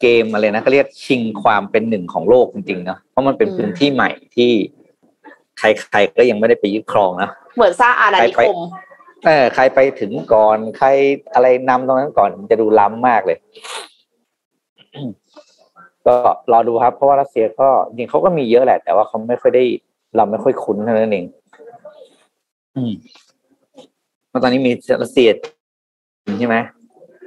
[0.05, 4.51] เกมอะไรนะเขาเรียกชิงความเป็นหนึ่งของโลกจริงๆเนาะเพราะมันเป็นพื้นที่ใหม่ที่
[5.59, 8.59] ใครๆก็ยังไม่ได้ไปยึดครองนะเหมือนสร้างอาณานิคม
[9.27, 10.89] เออใครไปถึงก่อนใคร
[11.35, 13.39] อะไรนำตรงนั้นก่อนจะดูล้ำมากเลย
[16.07, 16.17] ก็
[16.53, 19.65] รอดูครับ เพราะว่ารัสเซียก็จริงเขาก็มีเยอะแหละ แต่ว่าเขาไม่ค่อยได้
[20.17, 21.27] เราไม่ค่อยคุ้นเท่านั้นเอง
[22.77, 22.93] อืม
[24.43, 25.29] ตอนนี้มีรัสเซีย
[26.39, 26.57] ใช่ไหม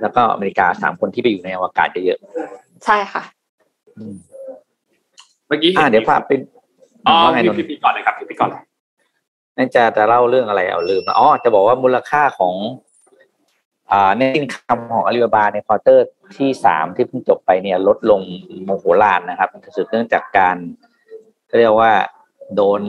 [0.01, 2.19] แล้วก็อเมริกาสามคนที่ไปอยู่ในอวกาศเยอะ
[2.86, 3.23] ใช่ค่ะ
[5.47, 6.32] เมื่อกี้เห็นเดี๋ยวพาไป
[7.07, 7.15] อ๋อ
[7.57, 8.61] พี่พี่ก่อนเลยครับพี่พี่ก่อนเลย
[9.57, 12.55] น่าจะจะเล่าเรื่องอะไรเอาลืมอ๋อจะบอกว่ามูลค่าของ
[13.91, 16.07] อ่า net income ของอาลีบาบาใน quarter
[16.38, 18.21] ที่สามที่เพิ่งจบไปเนี่ย ลดลง
[18.63, 20.55] มโหฬารนะครับสืบเนื่องจากการ
[21.59, 21.91] เรียกว่า
[22.55, 22.82] โดน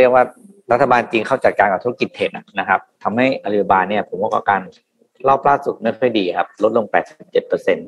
[0.00, 0.24] เรียกว่า
[0.72, 4.62] รัฐบาลจีนเข้าจัดการกับธุรกิจเทคนะครับทำให้อาลีบาบาเนี่ยผมว่าการ
[5.28, 7.78] รอบล่าสุดไม่ค่อยดีครับ ลดลง 87เปอร์เซ็น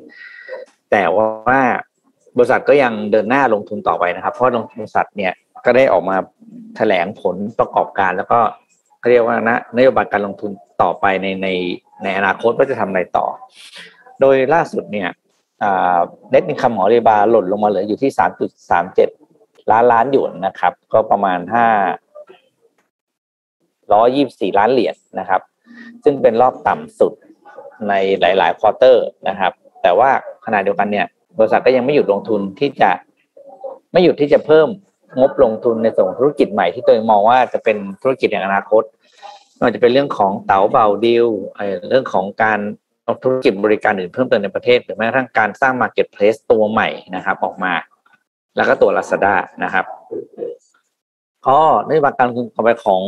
[0.91, 1.61] แต่ว่า
[2.37, 5.33] บริษัทก็ยังเดินหน้าลงทุนต่อไปนะครับ เพราะบริษัทเนี่ย
[5.65, 6.15] ก็ได้ออกมา
[6.75, 8.39] แถลงผลประกอบการ แล้วก็
[9.09, 11.47] เรียกว่านะนโยบายการลงทุนต่อไปในใน
[12.03, 13.25] ในอนาคตว่าจะทำอะไรต่อ
[14.21, 15.09] โดยล่าสุดเนี่ย
[15.61, 19.09] เน็ตอินคัมของรีบาหล่นลงมาเหลืออยู่ที่สามจุดสามเจ็ด
[19.71, 21.67] ล้านล้านหยวนนะครับ ก็ประมาณห้า
[23.93, 25.41] ร้อยยี่สี่ล้านเหรียญนะครับ
[26.03, 27.13] ซึ่งเป็นรอบต่ำสุด
[27.89, 29.51] ในหลาย ๆ quarter นะครับ
[29.87, 30.11] แต่ว่า
[30.45, 31.05] ขณะเดียวกันเนี่ย
[31.39, 32.91] บริษัทก็ยังไม่หยุดลงทุนที่จะ
[33.91, 34.67] ไม่หยุดที่จะเพิ่ม
[35.19, 38.83] งบลงทุนในส่วนธุรกิจใหม่ที่ตัวเองมองว่าจะเป็นธุรกิจในอนาคต
[39.53, 41.27] ไม่ว่าจะเป็นเรื่องของ Taobao Deals
[41.89, 42.59] เรื่องของการ
[43.23, 47.73] ธุรกิจบริการอื่นเพิ่มเติมในประเทศหรือแม้กระทั่งการสร้าง marketplace ตัวใหม่นะครับ ออกมา
[48.55, 49.85] แล้วก็ตัว Lazada นะครับ
[51.47, 53.03] ก็นโยบายการลงทุนไปของ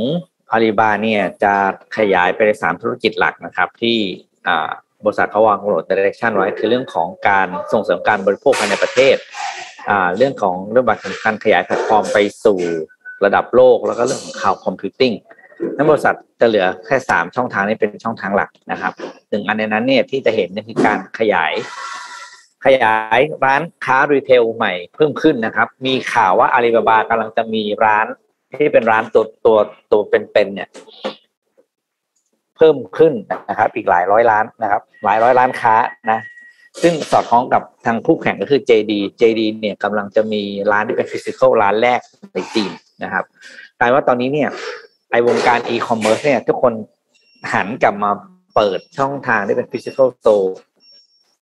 [0.52, 1.54] อาลีบาบาเนี่ยจะ
[1.98, 3.98] ขยายไปในสามธุรกิจหลักนะครับ ที่
[5.06, 9.16] บริษัทเขาวางกำหนด direction ไว้คือเรื่องของการส่งเสริมการบริโภคภายในประเทศ
[10.18, 10.86] เรื่องของเรื่อง
[11.26, 12.60] การขยายแพลตฟอร์มไปสู่
[13.26, 15.14] ระดับโลก แล้วก็เรื่องของ cloud computing
[15.76, 18.94] นั้นบริษัทจะเหลือแค่สามช่องทางนี้เป็นช่องทางหลักนะครับ
[19.30, 21.54] หนึ่งอันในนั้นเนี่ยที่จะเห็นนี่คือการขยาย
[22.66, 28.06] ขยายร้านค้า retail ใหม่เพิ่มขึ้นนะครับ มีข่าวว่าอาลีบาบากำลังจะมีร้าน
[28.58, 29.58] ที่เป็นร้านตัวตัว
[29.92, 30.70] ตัวเป็นๆเนี่ย
[32.60, 33.14] เพิ่มขึ้น
[33.50, 35.76] นะครับ อีกหลายร้อยร้านนะครับ หลายร้อยร้านค้า
[36.12, 36.20] นะ
[36.82, 38.92] ซึ่งสอดคล้องกับทางคู่แข่งก็คือ JD
[39.22, 40.42] JD เนี่ยกำลังจะมี
[40.72, 42.00] ร้านที่เป็น physical ร้านแรก
[42.34, 42.72] ในจีน
[43.04, 43.26] นะครับ
[43.80, 44.50] กลายว่าตอนนี้เนี่ย
[45.12, 46.74] ไอวงการอีคอมเมิร์ซเนี่ย ทุกคน
[47.54, 48.12] หันกลับมา
[48.56, 50.30] เปิดช่องทางที่เป็น physical โต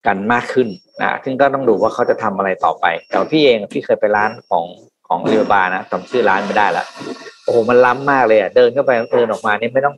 [0.07, 0.69] กันมากขึ้น
[1.01, 4.65] นะซึ่งก็ต้องดูว่าเขาจะทำอะไรต่อไป แต่พี่เองพี่เคยไปร้านของ
[5.09, 6.85] ของอาลีบาบานะจำชื่อร้านไม่ได้ละ
[7.45, 9.95] โอ้โหมันล้ำมากเลยอะเดินเข้าไปเดินออกมาเนี่ยไม่ต้อง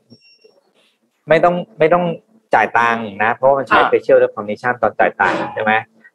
[1.29, 2.05] ไม่ต้องไม่ต้อง
[2.55, 5.73] จ่ายตังค์นะ เพราะมันใช้ facial recognition ตอนจ่ายตังค์ใช่ไหม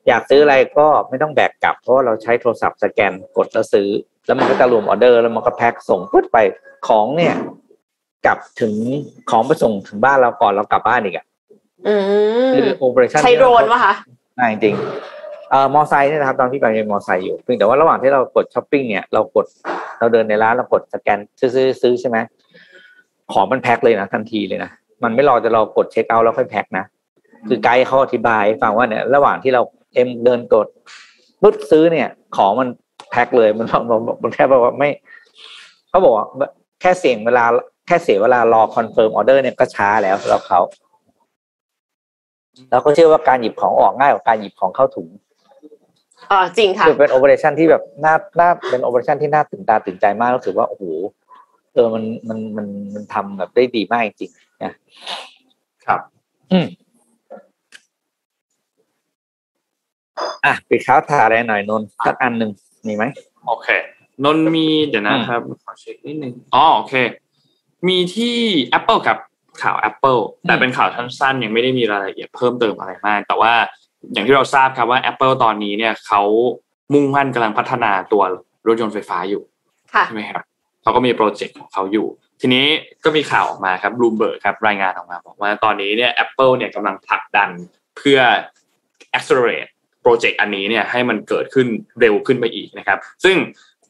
[0.08, 3.88] อยากซื้ออะไรก็ไม่ต้องแบกกลับ เพราะเราใช้โทรศัพท์สแกนกดแล้วซื้อ
[4.26, 6.38] แล้วมันก็จะรวมออเดอร์แล้วมันก็แพ็คส่งปุ๊บไป
[6.88, 7.36] ของเนี่ย
[8.26, 8.74] กลับถึง
[9.30, 11.26] ของไปส่งถึงบ้านเราก่อนเรากลับบ้านอีกอะ
[12.54, 14.76] คือ operation ใช้โดรนปะคะจริง
[15.50, 19.46] เอ่อมอไซค์เนี่ยนะครับตอนที่ไปยังมอไซค์อยู่เพียงแต่ว่าระหว่างที่เรากดช้อปปิ้งเนี่ยเรากด
[20.00, 22.18] เราเดินในร้านเรากดสแกนซื้อซื้อซื้อใช่ไหม
[23.34, 24.72] ของมันแพ็คเลยนะทันทีเลยนะ
[25.04, 26.86] มันไม่รอจะรอกดเช็คเอาท์แล้วค่อยแพ็คนะ
[27.48, 29.62] คือไกด์เขาอธิบายฟังว่าเนี่ยระหว่างที่เรา
[29.94, 30.68] เอ็มเดินกด
[31.42, 32.68] ปุ๊บซื้อเนี่ย ของมัน
[33.12, 34.90] แพ็คเลยมันมันมันแค่บอกว่าไม่
[35.90, 36.26] เขาบอกว่า
[36.82, 37.46] แค่เสี่ยงเวลา
[37.88, 40.60] แค่เสียเวลารอ confirm ออเดอร์เนี่ยก็ช้าแล้วสำหรับเขา
[42.70, 45.08] แล้วก็เชื่อว่าการหยิบของออกง่ายกว่าการหยิบของเข้าถุง
[46.32, 50.84] อ๋อจริงค่ะคือเป็น operation ที่แบบน่าน่าเป็น operation ที่น่าตื่นตาตื่นใจมากรู้สึกว่าโอ้โห
[51.74, 54.32] เออมันมันมันมันทำแบบได้ดีมากจริง
[54.64, 54.74] นะ
[55.86, 56.00] ครับ
[56.52, 56.68] อืม
[60.46, 62.52] อะปิดข้าวถ่าอะไรหน่อยนนสักอันหนึ่ง
[62.88, 63.04] มีไหม
[63.48, 63.68] โอเค
[64.24, 66.94] นนมีเดี๋ยวนะครับ ขอเช็คนิดนึงอ๋อโอเค
[67.88, 68.36] มีที่
[68.78, 69.18] Apple ครับ
[69.62, 73.54] ข่าว Apple แต่เป็นข่าวสั้นๆ ยังไม่ได้มีรายละเอียดเพิ่มเติมอะไรมาก แต่ว่า
[74.14, 76.22] อย่างที่เราทราบครับว่า Apple ตอนนี้เนี่ยเขา
[76.94, 78.24] มุ่งมั่นกำลังพัฒนาตัว
[78.68, 79.44] รถยนต์ไฟฟ้าอยู่
[80.06, 80.44] ใช่ไหมครับ
[80.82, 82.08] เขาก็มีโปรเจกต์ของเขาอยู่
[82.46, 82.68] ทีนี้
[83.04, 87.50] ก็มีข่าวออกมาครับรูมเบิร์กครับรายงานออกมา บอกว่าตอนนี้เนี่ย Apple เนี่ยกำลังผลักดัน
[87.98, 88.20] เพื่อ
[89.18, 89.72] accelerate
[90.02, 91.68] โปรเจกต์อันนี้เนี่ยให้มันเกิดขึ้น
[92.00, 93.36] เร็วขึ้นไปอีกนะครับ ซึ่ง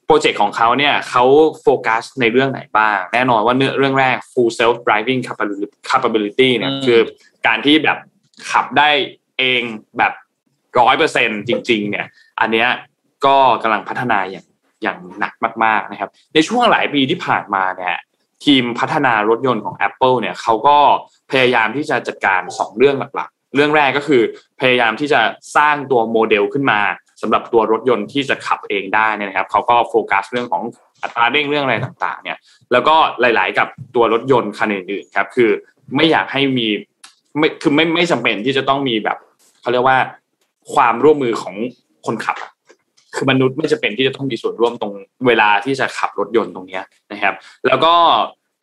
[0.06, 1.24] โปรเจกต์ของเขาเนี่ยเขา
[1.62, 5.22] โฟกัสในเรื่องไหนบ้าง แน่นอนว่าเนื้อเรื่องแรก full self driving
[5.90, 7.00] capability เนี่ยคือ
[7.48, 7.98] การที่แบบ
[8.52, 8.90] ขับได้
[9.40, 9.62] เอง
[9.98, 10.14] แบบ
[10.80, 12.06] ร้อยเปอร์เซ็นจริง ๆ เนี่ย
[12.42, 12.70] อันเนี้ย
[13.26, 14.46] ก็กำลังพัฒนาอย่าง
[14.84, 15.34] อย่างหนัก
[15.66, 17.98] มาก ๆนะครับ ในช่วงหลายปีที่ผ่านมาเนี่ย
[18.44, 20.78] ทีมพัฒนารถยนต์ของ Apple เนี่ยเขาก็
[21.32, 24.22] พยายามที่จะจัดการสองเรื่องหลักๆ เรื่องแรกก็คือ
[24.62, 25.22] พยายามที่จะ
[25.56, 26.80] สร้างตัวโมเดลขึ้นมา
[27.22, 30.64] สำหรับตัวรถยนต์ที่จะขับเองได้นะครับเขาก็โฟกัสเรื่องของ
[31.04, 32.38] อัตราเร่งเรื่องอะไรต่างๆ เนี่ย
[32.72, 35.50] แล้วก็หลาย ๆ กับตัวรถยนต์คันอื่นๆครับคือ
[35.96, 36.68] ไม่อยากให้มี
[37.38, 39.18] ไม่คือไม่ไม่จำเป็นที่จะต้องมีแบบ
[39.62, 39.98] เขาเรียกว่า
[40.74, 41.56] ความร่วมมือของ
[42.06, 42.38] คนขับ
[43.16, 44.94] คือมนุษย์ไม่จำเป็นที่จะต้องมีส่วนร่วมตรง
[45.28, 47.34] เวลาที่จะขับรถยนต์ตรงนี้นะครับ
[47.68, 47.94] แล้วก็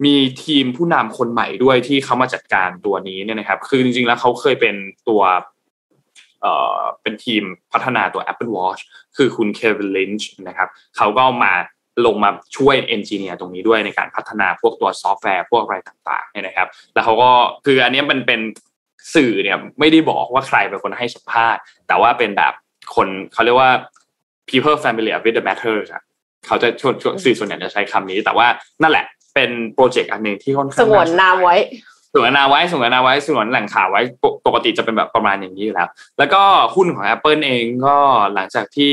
[0.05, 4.75] มีทีมผู้นำคนใหม่ด้วยที่เขามาจัดการตัวนี้เนี่ยนะครับ คือจริงๆแล้วเขาเคยเป็น
[5.09, 5.23] ตัว
[6.43, 7.43] เอ่อเป็นทีม
[7.73, 8.81] พัฒนาตัว Apple Watch
[9.17, 11.53] คือคุณเควินลินช์นะครับเขาก็มา
[12.07, 17.31] ลงมาช่วย engineer ตรงนี้ด้วยในการพัฒนาพวกตัวซอฟต์แวร์พวกอะไรต่างๆเนี่ยนะครับ แล้วเขาก็
[17.65, 18.41] คืออันนี้มันเป็น
[19.15, 22.53] สื่อเนี่ยไม่ได้บอกว่าใครเป็นคนให้สัมภาษณ์ แต่ว่าเป็นแบบ
[22.95, 23.73] คนเขาเรียกว่า
[24.51, 26.03] people familiar with the matters อะ
[26.47, 28.47] เขาจะชวนสื่อส่วนใหญ่จะใช้คำนี้ แต่ว่า
[28.83, 31.57] นั่นแหละ เป็นโปรเจกต์อันหนึ่งที่ค่อนข้างสงวนนามไว้
[32.13, 35.89] สงวนนามไว้สงวนนามไว้สงวนแหล่งข่าวไว้ปกปกติจะเป็นแบบประมาณอย่างนี้อยู่แล้ว
[36.19, 36.43] แล้วก็
[36.75, 37.97] หุ้นของ Apple เองก็
[38.35, 38.93] หลังจากที่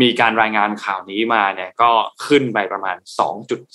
[0.00, 1.90] มีการรายงานข่าวนี้มาเนี่ยก็
[2.26, 2.96] ขึ้นไปประมาณ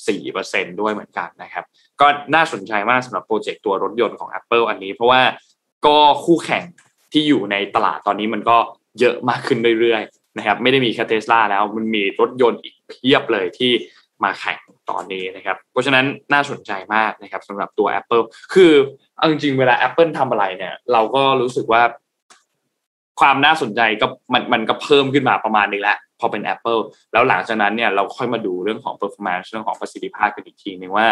[0.02, 1.66] 2.4%ด้วยเหมือนกันนะครับ
[2.02, 5.22] ก็น่าสนใจมากสำหรับโปรเจกต์ตัวรถยนต์ของ Apple อันนี้ เพราะว่า
[5.86, 6.64] ก็คู่แข่ง
[7.12, 8.58] ที่อยู่ในตลาดตอนนี้มันก็
[9.00, 13.72] เยอะมากขึ้นเรื่อยๆ นะครับไม่ได้มีแค่เทสลาแล้วมันมีรถยนต์อีกเพียบเลยที่
[14.24, 14.58] มาแข่ง
[14.90, 18.24] ตอนนี้นะครับ เพราะฉะนั้นน่าสนใจมากนะครับสำหรับตัว Apple
[18.54, 18.72] คือ
[19.18, 21.84] เอาจริงๆเวลา Apple ทำอะไรเนี่ย เราก็รู้สึกว่า
[23.20, 26.82] ความน่าสนใจก็มันมันก็เพิ่มขึ้นมาประมาณนึงแล้วพอเป็น Apple
[27.14, 31.08] แล้วหลังจากนั้นเนี่ยเราค่อยมาดูเรื่องของ performance เรื่องของประสิทธิภาพกันอีกทีนึงว่า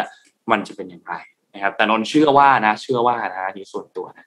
[0.52, 1.16] มันจะเป็นอย่างไร
[1.54, 4.26] นะครับแต่นนเชื่อว่านะ เชื่อว่านะนี่ส่วนตัวนะ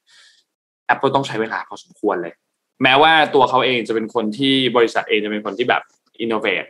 [0.93, 2.35] Apple ต้องใช้เวลาพอสมควรเลย
[2.83, 5.83] แม้ว่าตัวเขาเองจะเป็นคนที่บริษัทเองจะเป็นคนที่แบบ
[6.25, 6.68] innovate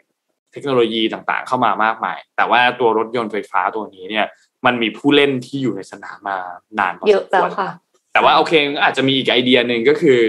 [0.52, 4.26] เทคโนโลยีต่างๆ เข้ามามากมาย แต่ว่าตัวรถยนต์ไฟฟ้าตัวนี้เนี่ย
[4.66, 6.38] มันมีผู้เล่นที่อยู่ในสนามมา
[6.78, 7.70] นานพอเยสอะมแล้คววรค่ะ
[8.12, 8.52] แต่ว่าโอเค
[8.82, 10.20] อาจจะมีอีกไอเดียหนึ่งก็คือ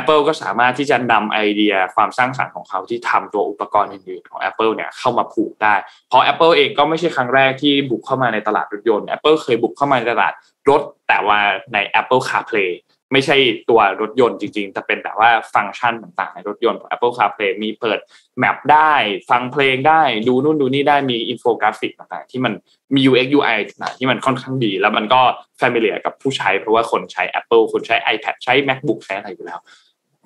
[0.00, 5.74] Apple ก็สามารถที่จะนำไอเดียความสร้างสรรค์ของเขาที่ทำตัวอุปกรณ์อื่นๆของ Apple เนี่ยเข้ามาผูกได้
[6.08, 10.32] เพราะ Apple เองก็ไม่ใช่ครั้งแรกที่บุกเข้ามาในตลาดรถยนต์ Apple เคยบุกเข้ามาในตลาด
[10.68, 11.38] รถแต่ว่า
[11.74, 12.70] ใน Apple CarPlay
[13.12, 13.36] ไม่ใช่
[13.70, 17.98] ตัวรถยนต์จริงๆ แต่เป็นแบบว่าฟังก์ชันต่างๆ ในรถยนต์ของ Apple CarPlay มีเปิด
[18.38, 18.94] map ได้
[19.30, 22.52] ฟังเพลงได้ ดูนู่นดูนี่ได้มีอินโฟกราฟิกต่างๆ ที่มัน
[22.94, 25.20] มี UX UI ต่างๆที่มันค่อนข้างดี แล้วมันก็
[25.60, 29.58] familiar กับผู้ใช้ เพราะว่าคนใช้ Apple คนใช้ iPad ใช้ MacBook ใช้อะไรอยู่แล้ว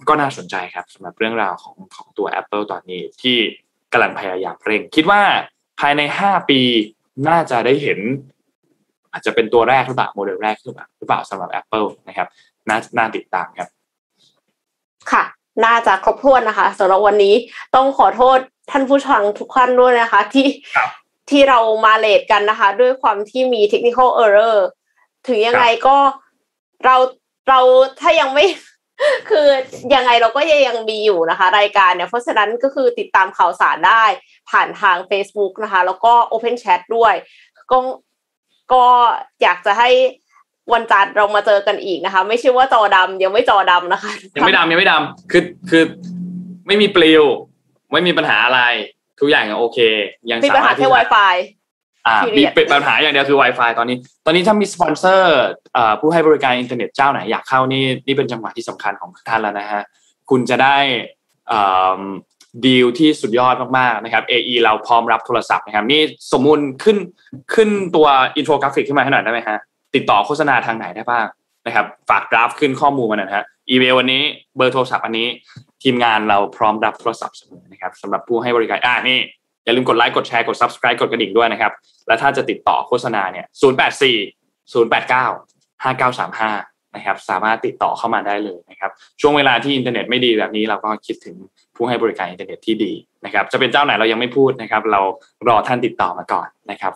[0.08, 3.36] ก็น่าสนใจครับสำหรับเรื่องราวของของตัว Apple ตอนนี้ที่
[3.92, 5.22] กำลังพยายามเร่ง คิดว่า
[5.80, 6.60] ภายใน 5 ปี
[7.28, 7.98] น่าจะได้เห็น
[9.12, 12.28] อาจจะเป็นตัวแรกหรือเปล่าโมเดลแรกหรือเปล่าหรือเปล่าสำหรับ Apple นะครับ
[12.68, 13.68] น่าน่าติดตามครับ
[15.12, 15.24] ค่ะ
[15.64, 17.34] น่าจะครบถ้วนนะคะสำหรับวันนี้
[17.74, 18.38] ต้องขอโทษ
[18.70, 20.46] ท่านผู้ฟังทุกท่านด้วยนะคะ ที่
[20.76, 20.90] ครับ
[21.30, 24.56] ที่เรามาเลทกันนะคะ ด้วยความที่มี technical error
[25.28, 25.96] ถึงยังไงก็
[26.84, 26.96] เรา
[27.48, 27.60] เรา
[28.00, 28.44] ถ้ายังไม่
[29.30, 29.46] คือ
[29.94, 34.04] ยังไงเราก็ยังมีอยู่นะคะ รายการเนี่ยเพราะฉะนั้นก็คือติดตามข่าวสารได้
[34.50, 37.14] ผ่านทาง Facebook นะคะ แล้วก็ Open Chat ด้วย
[37.70, 37.78] ก็
[38.72, 38.84] ก็
[39.42, 39.90] อยากจะให้
[40.72, 45.82] วันจันทร์เรามาเจอกันอีกนะคะ ไม่ใช่ว่าจอดำยังไม่จอดำนะคะ ยังไม่ดำยังไม่ดำคือคือ
[46.66, 47.24] ไม่มีปลิว
[47.92, 48.60] ไม่มีปัญหาอะไร
[49.20, 49.78] ทุกอย่างยังโอเค
[50.30, 51.34] ยังมีสาปัญหามารถแค่ที่จะ Wi-Fi
[52.06, 53.96] อ่า period มีเป็นปัญหาอย่างเดียวคือ Wi-Fi ตอนนี้
[54.26, 55.38] ตอนนี้ถ้ามีสปอนเซอร์
[55.74, 59.82] เอ่อผู้ให้บริการอินเทอร์เน็ตเจ้าไหนอยากเข้านี่นี่เป็นจังหวะที่สำคัญของท่านแล้วนะฮะ
[60.30, 60.76] คุณจะได้
[62.66, 66.00] ดีลที่สุดยอดมากๆนะครับ AE เราพร้อมรับโทรศัพท์นะครับ นี่
[66.32, 66.96] สมมุติขึ้น
[67.54, 68.06] ขึ้นตัว
[68.36, 69.58] อินโฟกราฟิกขึ้นมาให้หน่อยได้ไหมฮะ
[69.94, 71.26] ติดต่อโฆษณาทางไหนได้บ้าง
[71.66, 74.22] นะครับ ฝากกราฟขึ้นข้อมูลมาหน่อยนะฮะอีเมลอันนี้
[74.56, 75.28] เบอร์โทรศัพท์อันนี้
[75.82, 79.18] ทีมงานเราพร้อมรับโทรศัพท์เสมอนะครับสำหรับผู้ให้บริการอ่านี่
[79.64, 81.72] อย่าลืมกดไลค์กดแชร์กด subscribe กดกระดิ่งด้วยนะครับ
[82.06, 91.36] และถ้าจะติดต่อโฆษณาเนี่ย084 089 5935นะครับสามารถติดต่อเข้ามาได้เลยนะครับช่วงเวลาที่อินเทอร์เน็ตไม่ดีแบบนี้เราก็คิดถึง
[91.76, 92.92] ผู้ให้บริการอินเทอร์เน็ตที่ดี
[93.24, 95.00] นะครับจะเป็นเจ้าไหนเรายังไม่พูดนะครับ เรา
[95.48, 96.92] รอท่านติดต่อมาก่อนนะครับ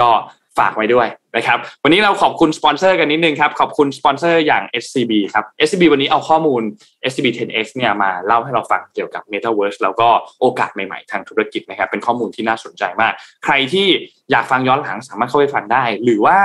[0.00, 0.10] ก็
[0.58, 6.62] ฝากไว้ด้วยนะครับ วันนี้เราขอบคุณสปอนเซอร์กันนิดนึงครับ ขอบคุณสปอนเซอร์อย่าง SCB ครับ SCB วันนี้เอาข้อมูล
[7.10, 10.08] SCB 10X เนี่ยมาเล่าให้เราฟังเกี่ยวกับ Metaverse แล้วก็
[10.40, 13.12] โอกาสใหม่ๆ ทางธุรกิจนะครับ เป็นข้อมูลที่น่าสนใจมาก
[13.44, 13.86] ใครที่
[14.30, 16.38] อยากฟังย้อนหลังสามารถเข้าไปฟังได้ หรือว่า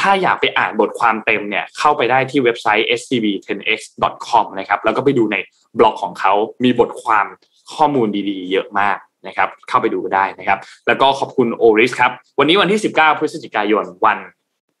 [0.00, 5.36] ถ้าอยากไปอ่านบทความเต็มเนี่ยเข้าไปได้ที่เว็บไซต์ scb10x.com นะครับแล้วก็ไปดูใน
[5.78, 6.32] บล็อกของเขา
[6.64, 7.26] มีบทความ
[7.74, 8.96] ข้อมูลดีๆ เยอะมาก
[9.26, 14.18] นะครับเข้าไปดูก็ได้นะครับ แล้วก็ขอบคุณ Oris ครับวันนี้วันที่ 19 พฤศจิกายนวัน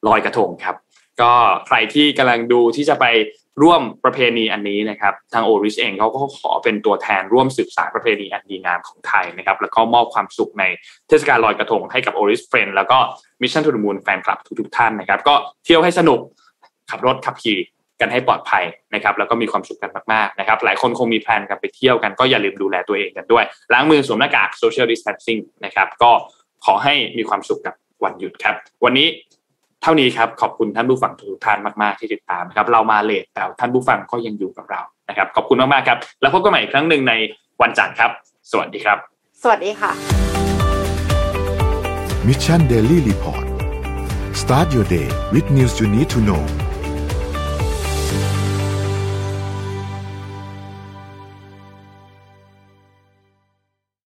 [0.06, 0.76] ลอยกระทงครับ
[1.20, 1.32] ก็
[1.66, 3.04] ใครที่กำลังดูที่จะไป
[3.62, 10.64] ร่วมประเพณีอันนี้นะครับ ทาง Oris เองเขาก็ขอเป็นตัวแทนร่วมสืบสานประเพณีอันดีงามของไทยนะครับ แล้วก็มอบความสุขใน
[11.08, 12.98] เทศกาลลอยกระทงให้กับ Oris Friend แล้วก็
[13.42, 15.34] Mission To The Moon แฟนคลับทุกๆท่านนะครับ ก็
[15.64, 16.20] เที่ยวให้สนุก
[16.90, 17.58] ขับรถขับขี่
[18.00, 26.10] กันให้ปลอดภัยนะครับแล้วก็มีความสุขกันมากๆนะครับหลายคนคงมี plan กันไปเที่ยวกันก็อย่าลืมดูแลตัวเองกันด้วย ล้างมือสวมหน้ากาก social distancing นะครับก็
[26.64, 27.74] ขอให้มีความสุขกับ
[28.04, 29.08] วันหยุดครับ วันนี้
[29.82, 37.12] เท่านี้ครับขอบคุณท่านผู้ฟังทุกท่านมากๆที่ติดตามครับเรามาเลทแต่ท่านผู้ฟังก็ยังอยู่กับเรานะครับขอบคุณมากๆครับ แล้วพบกันใหม่อีกครั้งหนึ่งใน
[37.62, 38.10] วันจันทร์ครับ
[38.50, 38.98] สวัสดีครับ
[39.42, 39.92] สวัสดีค่ะ
[42.28, 43.46] Mission Daily Report
[44.42, 46.42] start your day with news you need to know